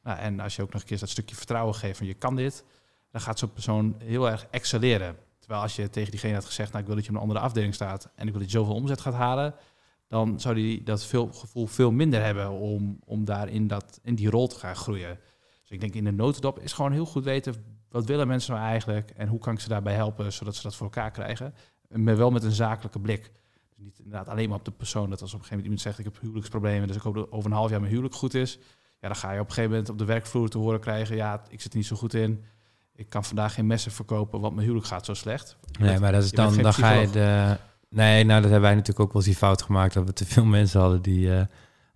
Nou, 0.03 0.19
en 0.19 0.41
als 0.41 0.57
je 0.57 0.63
ook 0.63 0.73
nog 0.73 0.81
een 0.81 0.89
keer 0.89 0.99
dat 0.99 1.09
stukje 1.09 1.37
vertrouwen 1.37 1.75
geeft 1.75 1.99
van 1.99 2.07
je 2.07 2.15
kan 2.15 2.37
dit, 2.37 2.65
dan 3.11 3.21
gaat 3.21 3.39
zo'n 3.39 3.53
persoon 3.53 3.97
heel 3.99 4.31
erg 4.31 4.47
excelleren. 4.51 5.17
Terwijl 5.39 5.63
als 5.63 5.77
je 5.77 5.91
tegen 5.91 6.11
diegene 6.11 6.35
had 6.35 6.45
gezegd, 6.45 6.69
nou 6.69 6.81
ik 6.81 6.87
wil 6.87 6.97
dat 6.97 7.05
je 7.05 7.11
op 7.11 7.17
een 7.17 7.23
andere 7.23 7.41
afdeling 7.41 7.75
staat 7.75 8.11
en 8.15 8.27
ik 8.27 8.33
wil 8.33 8.41
dat 8.41 8.51
je 8.51 8.59
zoveel 8.59 8.75
omzet 8.75 9.01
gaat 9.01 9.15
halen, 9.15 9.55
dan 10.09 10.41
zou 10.41 10.55
die 10.55 10.83
dat 10.83 11.05
veel, 11.05 11.33
gevoel 11.33 11.67
veel 11.67 11.91
minder 11.91 12.23
hebben 12.23 12.51
om, 12.51 12.99
om 13.05 13.25
daar 13.25 13.49
in, 13.49 13.67
dat, 13.67 14.01
in 14.03 14.15
die 14.15 14.31
rol 14.31 14.47
te 14.47 14.59
gaan 14.59 14.77
groeien. 14.77 15.19
Dus 15.61 15.71
ik 15.71 15.81
denk 15.81 15.95
in 15.95 16.05
de 16.05 16.13
notendop 16.13 16.59
is 16.59 16.73
gewoon 16.73 16.93
heel 16.93 17.07
goed 17.07 17.25
weten 17.25 17.55
wat 17.89 18.07
willen 18.07 18.27
mensen 18.27 18.55
nou 18.55 18.67
eigenlijk 18.67 19.11
en 19.11 19.29
hoe 19.29 19.39
kan 19.39 19.55
ik 19.55 19.61
ze 19.61 19.69
daarbij 19.69 19.95
helpen 19.95 20.33
zodat 20.33 20.55
ze 20.55 20.63
dat 20.63 20.77
voor 20.77 20.87
elkaar 20.87 21.11
krijgen. 21.11 21.55
Maar 21.89 22.17
wel 22.17 22.31
met 22.31 22.43
een 22.45 22.53
zakelijke 22.53 22.99
blik. 23.01 23.23
Dus 23.23 23.85
niet 23.85 23.99
inderdaad 23.99 24.29
alleen 24.29 24.49
maar 24.49 24.59
op 24.59 24.65
de 24.65 24.71
persoon. 24.71 25.11
Dat 25.11 25.21
als 25.21 25.35
op 25.35 25.39
een 25.41 25.45
gegeven 25.47 25.65
moment 25.65 25.65
iemand 25.65 25.81
zegt 25.97 25.99
ik 25.99 26.05
heb 26.05 26.23
huwelijksproblemen, 26.23 26.87
dus 26.87 26.97
ik 26.97 27.03
hoop 27.03 27.15
dat 27.15 27.33
over 27.33 27.51
een 27.51 27.57
half 27.57 27.71
jaar 27.71 27.79
mijn 27.81 27.91
huwelijk 27.93 28.15
goed 28.17 28.35
is. 28.35 28.59
Ja, 29.01 29.09
dan 29.09 29.17
ga 29.17 29.33
je 29.33 29.41
op 29.41 29.47
een 29.47 29.53
gegeven 29.53 29.71
moment 29.71 29.89
op 29.91 29.99
de 29.99 30.05
werkvloer 30.05 30.49
te 30.49 30.59
horen 30.59 30.81
krijgen, 30.81 31.17
ja, 31.17 31.43
ik 31.49 31.61
zit 31.61 31.71
er 31.73 31.79
niet 31.79 31.87
zo 31.87 31.97
goed 31.97 32.15
in. 32.15 32.45
Ik 32.95 33.09
kan 33.09 33.25
vandaag 33.25 33.55
geen 33.55 33.67
messen 33.67 33.93
verkopen, 33.93 34.41
want 34.41 34.53
mijn 34.55 34.65
huwelijk 34.67 34.89
gaat 34.91 35.05
zo 35.05 35.15
slecht. 35.15 35.57
Nee, 35.79 35.89
bent- 35.89 36.01
maar 36.01 36.13
dat 36.13 36.23
is 36.23 36.31
dan, 36.31 36.57
dan 36.57 36.75
ga 36.75 36.93
je 36.93 37.11
de... 37.11 37.57
Nee, 37.89 38.25
nou, 38.25 38.41
dat 38.41 38.51
hebben 38.51 38.69
wij 38.69 38.75
natuurlijk 38.75 39.01
ook 39.01 39.13
wel 39.13 39.17
eens 39.17 39.25
die 39.31 39.37
fout 39.41 39.63
gemaakt... 39.63 39.95
dat 39.95 40.05
we 40.07 40.13
te 40.13 40.25
veel 40.27 40.45
mensen 40.59 40.81
hadden 40.81 41.03
die 41.03 41.35
eh, 41.37 41.45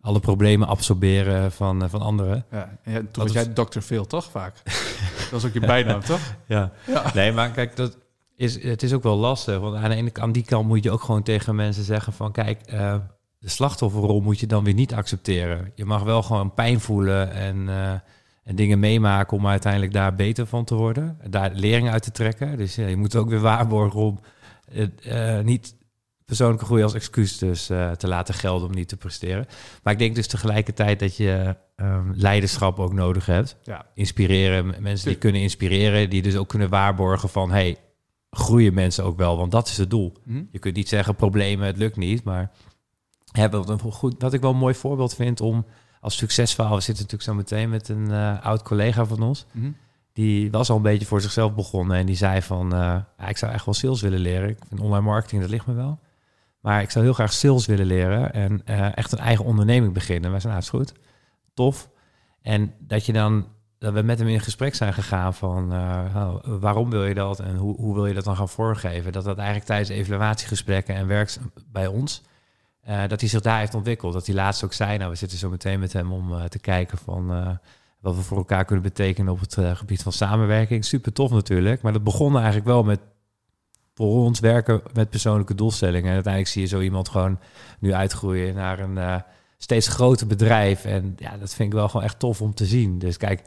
alle 0.00 0.20
problemen 0.20 0.68
absorberen 0.68 1.52
van, 1.52 1.82
eh, 1.82 1.88
van 1.88 2.00
anderen. 2.00 2.46
Ja, 2.50 2.78
en 2.82 2.92
toen 2.94 3.04
Dat 3.12 3.16
was 3.22 3.32
jij 3.32 3.46
Dr. 3.46 3.80
Phil, 3.80 4.06
toch 4.06 4.30
vaak? 4.30 4.54
dat 5.20 5.30
was 5.30 5.44
ook 5.44 5.52
je 5.52 5.60
bijnaam, 5.60 6.00
toch? 6.00 6.20
Ja. 6.46 6.72
Ja. 6.86 7.10
Nee, 7.14 7.32
maar 7.32 7.50
kijk, 7.50 7.76
dat 7.76 7.98
is, 8.40 8.62
het 8.62 8.82
is 8.82 8.92
ook 8.92 9.02
wel 9.02 9.16
lastig. 9.16 9.58
Want 9.58 9.76
aan 9.76 9.90
de 9.90 9.96
ene 9.96 10.10
kant, 10.10 10.26
aan 10.26 10.32
die 10.32 10.44
kant 10.44 10.68
moet 10.68 10.84
je 10.84 10.90
ook 10.90 11.02
gewoon 11.02 11.22
tegen 11.22 11.54
mensen 11.54 11.84
zeggen 11.84 12.12
van... 12.12 12.32
kijk, 12.32 12.62
eh, 12.62 12.94
de 13.38 13.48
slachtofferrol 13.48 14.20
moet 14.20 14.40
je 14.40 14.46
dan 14.46 14.64
weer 14.64 14.74
niet 14.74 14.94
accepteren. 14.94 15.72
Je 15.74 15.84
mag 15.84 16.02
wel 16.02 16.22
gewoon 16.22 16.54
pijn 16.54 16.80
voelen 16.80 17.32
en, 17.32 17.68
eh, 17.68 17.92
en 18.44 18.56
dingen 18.56 18.78
meemaken... 18.78 19.36
om 19.36 19.46
uiteindelijk 19.46 19.92
daar 19.92 20.14
beter 20.14 20.46
van 20.46 20.64
te 20.64 20.74
worden. 20.74 21.18
Daar 21.30 21.50
lering 21.54 21.90
uit 21.90 22.02
te 22.02 22.10
trekken. 22.10 22.56
Dus 22.56 22.74
ja, 22.74 22.86
je 22.86 22.96
moet 22.96 23.16
ook 23.16 23.28
weer 23.28 23.40
waarborgen 23.40 24.00
om 24.00 24.20
eh, 25.02 25.40
niet 25.40 25.74
persoonlijke 26.24 26.64
groei 26.64 26.82
als 26.82 26.94
excuus 26.94 27.38
dus 27.38 27.66
te 27.66 28.08
laten 28.08 28.34
gelden 28.34 28.68
om 28.68 28.74
niet 28.74 28.88
te 28.88 28.96
presteren. 28.96 29.46
Maar 29.82 29.92
ik 29.92 29.98
denk 29.98 30.14
dus 30.14 30.26
tegelijkertijd 30.26 30.98
dat 30.98 31.16
je 31.16 31.56
ehm, 31.76 32.10
leiderschap 32.14 32.78
ook 32.78 32.92
nodig 32.92 33.26
hebt 33.26 33.56
Ja, 33.62 33.86
inspireren. 33.94 34.74
Mensen 34.82 35.08
die 35.08 35.18
kunnen 35.18 35.40
inspireren, 35.40 36.10
die 36.10 36.22
dus 36.22 36.36
ook 36.36 36.48
kunnen 36.48 36.68
waarborgen 36.68 37.28
van... 37.28 37.50
hey, 37.50 37.76
groeien 38.30 38.74
mensen 38.74 39.04
ook 39.04 39.16
wel, 39.16 39.36
want 39.36 39.50
dat 39.50 39.68
is 39.68 39.76
het 39.76 39.90
doel. 39.90 40.12
Hm? 40.24 40.42
Je 40.50 40.58
kunt 40.58 40.76
niet 40.76 40.88
zeggen 40.88 41.14
problemen, 41.14 41.66
het 41.66 41.76
lukt 41.76 41.96
niet, 41.96 42.24
maar... 42.24 42.50
Hebben 43.30 43.60
wat, 43.66 43.68
een 43.68 43.92
goed, 43.92 44.14
wat 44.18 44.32
ik 44.32 44.40
wel 44.40 44.50
een 44.50 44.56
mooi 44.56 44.74
voorbeeld 44.74 45.14
vind 45.14 45.40
om 45.40 45.66
als 46.00 46.16
succesverhaal... 46.16 46.74
We 46.74 46.80
zitten 46.80 47.04
natuurlijk 47.04 47.30
zo 47.30 47.34
meteen 47.34 47.70
met 47.70 47.88
een 47.88 48.10
eh, 48.10 48.44
oud 48.44 48.62
collega 48.62 49.04
van 49.04 49.22
ons. 49.22 49.46
Mhm. 49.52 49.70
Die 50.12 50.50
was 50.50 50.70
al 50.70 50.76
een 50.76 50.82
beetje 50.82 51.06
voor 51.06 51.20
zichzelf 51.20 51.54
begonnen 51.54 51.96
en 51.96 52.06
die 52.06 52.16
zei 52.16 52.42
van... 52.42 52.72
eh, 52.72 52.78
ja, 53.18 53.28
ik 53.28 53.36
zou 53.36 53.52
echt 53.52 53.64
wel 53.64 53.74
sales 53.74 54.00
willen 54.00 54.18
leren. 54.18 54.48
Ik 54.48 54.58
vind 54.68 54.80
online 54.80 55.04
marketing, 55.04 55.40
dat 55.40 55.50
ligt 55.50 55.66
me 55.66 55.74
wel. 55.74 55.98
Maar 56.60 56.82
ik 56.82 56.90
zou 56.90 57.04
heel 57.04 57.14
graag 57.14 57.32
sales 57.32 57.66
willen 57.66 57.86
leren 57.86 58.32
en 58.32 58.62
eh, 58.64 58.96
echt 58.96 59.12
een 59.12 59.18
eigen 59.18 59.44
onderneming 59.44 59.92
beginnen. 59.92 60.30
Wij 60.30 60.40
zijn 60.40 60.52
nou, 60.52 60.64
is 60.64 60.70
goed, 60.70 60.92
tof. 61.54 61.90
En 62.42 62.74
dat 62.78 63.06
je 63.06 63.12
dan, 63.12 63.46
dat 63.80 63.92
we 63.92 64.02
met 64.02 64.18
hem 64.18 64.28
in 64.28 64.40
gesprek 64.40 64.74
zijn 64.74 64.92
gegaan 64.92 65.34
van 65.34 65.72
eh, 65.72 66.16
oh, 66.16 66.34
waarom 66.44 66.90
wil 66.90 67.04
je 67.04 67.14
dat 67.14 67.40
en 67.40 67.56
hoe, 67.56 67.76
hoe 67.76 67.94
wil 67.94 68.06
je 68.06 68.14
dat 68.14 68.24
dan 68.24 68.36
gaan 68.36 68.48
vormgeven? 68.48 69.12
Dat 69.12 69.24
dat 69.24 69.36
eigenlijk 69.36 69.66
tijdens 69.66 69.88
evaluatiegesprekken 69.88 70.94
en 70.94 71.06
werk 71.06 71.36
bij 71.66 71.86
ons, 71.86 72.22
eh, 72.80 73.02
dat 73.08 73.20
hij 73.20 73.28
zich 73.28 73.40
daar 73.40 73.58
heeft 73.58 73.74
ontwikkeld. 73.74 74.12
Dat 74.12 74.26
hij 74.26 74.34
laatst 74.34 74.64
ook 74.64 74.72
zei, 74.72 74.98
nou 74.98 75.10
we 75.10 75.16
zitten 75.16 75.38
zo 75.38 75.50
meteen 75.50 75.80
met 75.80 75.92
hem 75.92 76.12
om 76.12 76.34
eh, 76.34 76.44
te 76.44 76.58
kijken 76.58 76.98
van 76.98 77.58
wat 78.00 78.16
we 78.16 78.22
voor 78.22 78.36
elkaar 78.36 78.64
kunnen 78.64 78.84
betekenen 78.84 79.32
op 79.32 79.40
het 79.40 79.56
gebied 79.74 80.02
van 80.02 80.12
samenwerking. 80.12 80.84
Super 80.84 81.12
tof 81.12 81.30
natuurlijk, 81.30 81.82
maar 81.82 81.92
dat 81.92 82.04
begon 82.04 82.34
eigenlijk 82.34 82.66
wel 82.66 82.82
met 82.82 83.00
voor 83.94 84.24
ons 84.24 84.40
werken 84.40 84.82
met 84.92 85.10
persoonlijke 85.10 85.54
doelstellingen. 85.54 86.08
En 86.08 86.14
uiteindelijk 86.14 86.52
zie 86.52 86.62
je 86.62 86.68
zo 86.68 86.80
iemand 86.80 87.08
gewoon 87.08 87.38
nu 87.78 87.92
uitgroeien 87.94 88.54
naar 88.54 88.78
een 88.78 89.22
steeds 89.58 89.88
groter 89.88 90.26
bedrijf. 90.26 90.84
En 90.84 91.14
ja, 91.18 91.36
dat 91.36 91.54
vind 91.54 91.68
ik 91.68 91.74
wel 91.74 91.88
gewoon 91.88 92.06
echt 92.06 92.18
tof 92.18 92.42
om 92.42 92.54
te 92.54 92.66
zien. 92.66 92.98
Dus 92.98 93.16
kijk, 93.16 93.42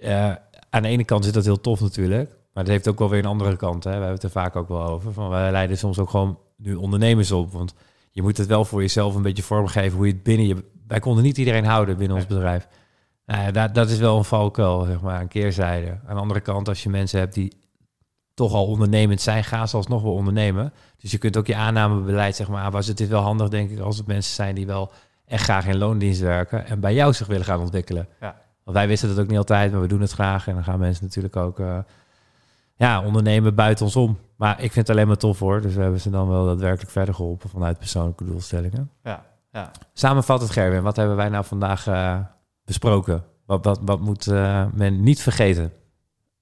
eh, 0.00 0.32
aan 0.70 0.82
de 0.82 0.88
ene 0.88 1.04
kant 1.04 1.24
is 1.24 1.32
dat 1.32 1.44
heel 1.44 1.60
tof 1.60 1.80
natuurlijk. 1.80 2.30
Maar 2.52 2.64
dat 2.64 2.72
heeft 2.72 2.88
ook 2.88 2.98
wel 2.98 3.08
weer 3.08 3.18
een 3.18 3.30
andere 3.30 3.56
kant. 3.56 3.84
Hè. 3.84 3.90
We 3.90 3.96
hebben 3.96 4.14
het 4.14 4.22
er 4.22 4.30
vaak 4.30 4.56
ook 4.56 4.68
wel 4.68 4.86
over. 4.86 5.12
Van, 5.12 5.28
wij 5.28 5.50
leiden 5.50 5.78
soms 5.78 5.98
ook 5.98 6.10
gewoon 6.10 6.38
nu 6.56 6.74
ondernemers 6.74 7.32
op. 7.32 7.52
Want 7.52 7.74
je 8.10 8.22
moet 8.22 8.36
het 8.36 8.46
wel 8.46 8.64
voor 8.64 8.80
jezelf 8.80 9.14
een 9.14 9.22
beetje 9.22 9.42
vormgeven 9.42 9.96
hoe 9.96 10.06
je 10.06 10.12
het 10.12 10.22
binnen 10.22 10.46
je... 10.46 10.64
Wij 10.86 11.00
konden 11.00 11.24
niet 11.24 11.38
iedereen 11.38 11.64
houden 11.64 11.96
binnen 11.96 12.16
ons 12.16 12.26
bedrijf. 12.26 12.68
Nou 13.26 13.42
ja, 13.42 13.50
dat, 13.50 13.74
dat 13.74 13.90
is 13.90 13.98
wel 13.98 14.16
een 14.16 14.24
valkuil, 14.24 14.84
zeg 14.84 15.00
maar, 15.00 15.20
een 15.20 15.28
keerzijde. 15.28 15.98
Aan 16.06 16.14
de 16.14 16.20
andere 16.20 16.40
kant, 16.40 16.68
als 16.68 16.82
je 16.82 16.88
mensen 16.88 17.18
hebt 17.18 17.34
die 17.34 17.52
toch 18.34 18.52
al 18.52 18.66
ondernemend 18.66 19.20
zijn, 19.20 19.44
gaan 19.44 19.68
ze 19.68 19.76
alsnog 19.76 20.02
wel 20.02 20.12
ondernemen. 20.12 20.72
Dus 20.96 21.10
je 21.10 21.18
kunt 21.18 21.36
ook 21.36 21.46
je 21.46 21.56
aannamebeleid, 21.56 22.36
zeg 22.36 22.48
maar, 22.48 22.70
was 22.70 22.86
het 22.86 23.00
is 23.00 23.08
wel 23.08 23.20
handig, 23.20 23.48
denk 23.48 23.70
ik, 23.70 23.78
als 23.78 23.96
het 23.96 24.06
mensen 24.06 24.34
zijn 24.34 24.54
die 24.54 24.66
wel 24.66 24.92
echt 25.26 25.44
graag 25.44 25.66
in 25.66 25.78
loondienst 25.78 26.20
werken 26.20 26.66
en 26.66 26.80
bij 26.80 26.94
jou 26.94 27.12
zich 27.12 27.26
willen 27.26 27.44
gaan 27.44 27.60
ontwikkelen. 27.60 28.08
Ja. 28.20 28.36
Want 28.70 28.82
wij 28.82 28.90
wisten 28.90 29.08
dat 29.08 29.18
ook 29.18 29.30
niet 29.30 29.38
altijd, 29.38 29.72
maar 29.72 29.80
we 29.80 29.86
doen 29.86 30.00
het 30.00 30.12
graag. 30.12 30.46
En 30.48 30.54
dan 30.54 30.64
gaan 30.64 30.78
mensen 30.78 31.04
natuurlijk 31.04 31.36
ook 31.36 31.58
uh, 31.58 31.78
ja, 32.76 33.04
ondernemen 33.04 33.54
buiten 33.54 33.84
ons 33.84 33.96
om. 33.96 34.18
Maar 34.36 34.52
ik 34.52 34.72
vind 34.72 34.86
het 34.86 34.90
alleen 34.90 35.06
maar 35.06 35.16
tof 35.16 35.38
hoor. 35.38 35.60
Dus 35.60 35.74
we 35.74 35.82
hebben 35.82 36.00
ze 36.00 36.10
dan 36.10 36.28
wel 36.28 36.44
daadwerkelijk 36.44 36.90
verder 36.90 37.14
geholpen 37.14 37.50
vanuit 37.50 37.78
persoonlijke 37.78 38.24
doelstellingen. 38.24 38.90
Ja, 39.02 39.24
ja. 39.52 39.70
Samenvattend, 39.92 40.50
Gerwin, 40.50 40.82
wat 40.82 40.96
hebben 40.96 41.16
wij 41.16 41.28
nou 41.28 41.44
vandaag 41.44 41.86
uh, 41.86 42.18
besproken? 42.64 43.24
Wat, 43.46 43.64
wat, 43.64 43.80
wat 43.82 44.00
moet 44.00 44.26
uh, 44.26 44.66
men 44.72 45.02
niet 45.02 45.22
vergeten? 45.22 45.72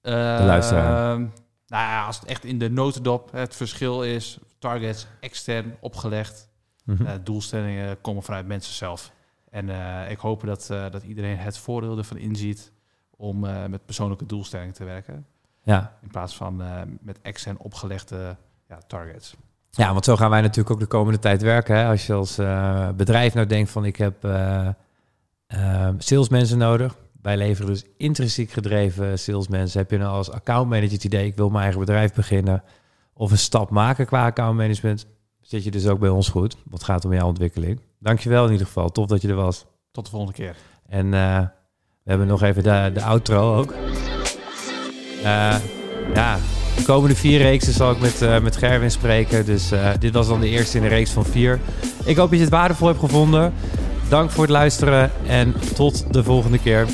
de 0.01 0.43
luisteraar. 0.45 1.11
Ehm, 1.11 1.19
nou 1.67 1.83
ja, 1.83 2.05
als 2.05 2.19
het 2.19 2.29
echt 2.29 2.45
in 2.45 2.59
de 2.59 2.69
notendop 2.69 3.31
het 3.31 3.55
verschil 3.55 4.03
is, 4.03 4.39
targets 4.59 5.07
extern 5.19 5.77
opgelegd, 5.79 6.49
mm 6.83 6.95
-hmm. 6.95 7.23
doelstellingen 7.23 8.01
komen 8.01 8.23
vanuit 8.23 8.47
mensen 8.47 8.73
zelf. 8.73 9.11
En 9.49 9.67
uh, 9.67 10.11
ik 10.11 10.17
hoop 10.17 10.45
dat, 10.45 10.69
uh, 10.71 10.85
dat 10.91 11.03
iedereen 11.03 11.37
het 11.37 11.57
voordeel 11.57 11.97
ervan 11.97 12.17
inziet 12.17 12.71
om 13.15 13.45
uh, 13.45 13.65
met 13.65 13.85
persoonlijke 13.85 14.25
doelstellingen 14.25 14.73
te 14.73 14.83
werken. 14.83 15.25
Ja. 15.63 15.97
In 16.01 16.07
plaats 16.07 16.35
van 16.35 16.61
met 17.01 17.21
extern 17.21 17.57
opgelegde 17.57 18.35
ja, 18.67 18.77
targets. 18.87 19.35
Ja, 19.69 19.91
want 19.93 20.05
zo 20.05 20.15
gaan 20.15 20.29
wij 20.29 20.41
natuurlijk 20.41 20.69
ook 20.69 20.79
de 20.79 20.85
komende 20.85 21.19
tijd 21.19 21.41
werken. 21.41 21.75
Hè? 21.75 21.87
Als 21.87 22.07
je 22.07 22.13
als 22.13 22.35
bedrijf 22.95 23.33
nou 23.33 23.47
denkt 23.47 23.71
van 23.71 23.85
ik 23.85 23.95
heb 23.95 24.27
salesmensen 25.97 26.57
nodig. 26.57 26.95
Wij 27.21 27.37
leveren 27.37 27.71
dus 27.71 27.85
intrinsiek 27.97 28.51
gedreven 28.51 29.19
salesmensen. 29.19 29.79
Heb 29.79 29.91
je 29.91 29.97
nou 29.97 30.11
als 30.11 30.31
accountmanager 30.31 30.91
het 30.91 31.03
idee, 31.03 31.25
ik 31.25 31.35
wil 31.35 31.49
mijn 31.49 31.63
eigen 31.63 31.79
bedrijf 31.79 32.13
beginnen. 32.13 32.63
Of 33.13 33.31
een 33.31 33.37
stap 33.37 33.69
maken 33.69 34.05
qua 34.05 34.25
accountmanagement. 34.25 35.07
Zit 35.49 35.63
je 35.63 35.71
dus 35.71 35.87
ook 35.87 35.99
bij 35.99 36.09
ons 36.09 36.29
goed. 36.29 36.55
Wat 36.69 36.83
gaat 36.83 37.05
om 37.05 37.13
jouw 37.13 37.27
ontwikkeling. 37.27 37.79
Dankjewel 37.99 38.45
in 38.45 38.51
ieder 38.51 38.65
geval. 38.65 38.89
Tof 38.89 39.05
dat 39.05 39.21
je 39.21 39.27
er 39.27 39.35
was. 39.35 39.65
Tot 39.91 40.05
de 40.05 40.11
volgende 40.11 40.33
keer. 40.33 40.55
En 40.87 41.05
uh, 41.05 41.39
we 42.03 42.09
hebben 42.09 42.27
nog 42.27 42.41
even 42.41 42.63
de, 42.63 42.91
de 42.93 43.03
outro 43.03 43.55
ook. 43.57 43.73
Uh, 45.17 45.55
ja, 46.13 46.37
de 46.75 46.83
komende 46.85 47.15
vier 47.15 47.37
reeksen 47.37 47.73
zal 47.73 47.91
ik 47.91 47.99
met, 47.99 48.21
uh, 48.21 48.39
met 48.39 48.57
Gerwin 48.57 48.91
spreken. 48.91 49.45
Dus 49.45 49.71
dit 49.99 50.13
was 50.13 50.27
dan 50.27 50.39
de 50.39 50.49
eerste 50.49 50.77
in 50.77 50.83
de 50.83 50.89
reeks 50.89 51.11
van 51.11 51.25
vier. 51.25 51.59
Ik 52.05 52.17
hoop 52.17 52.29
dat 52.29 52.37
je 52.37 52.45
het 52.45 52.53
waardevol 52.53 52.87
hebt 52.87 52.99
gevonden. 52.99 53.53
Dank 54.09 54.29
voor 54.29 54.43
het 54.43 54.51
luisteren 54.51 55.11
en 55.27 55.53
tot 55.75 56.13
de 56.13 56.23
volgende 56.23 56.59
keer. 56.59 56.87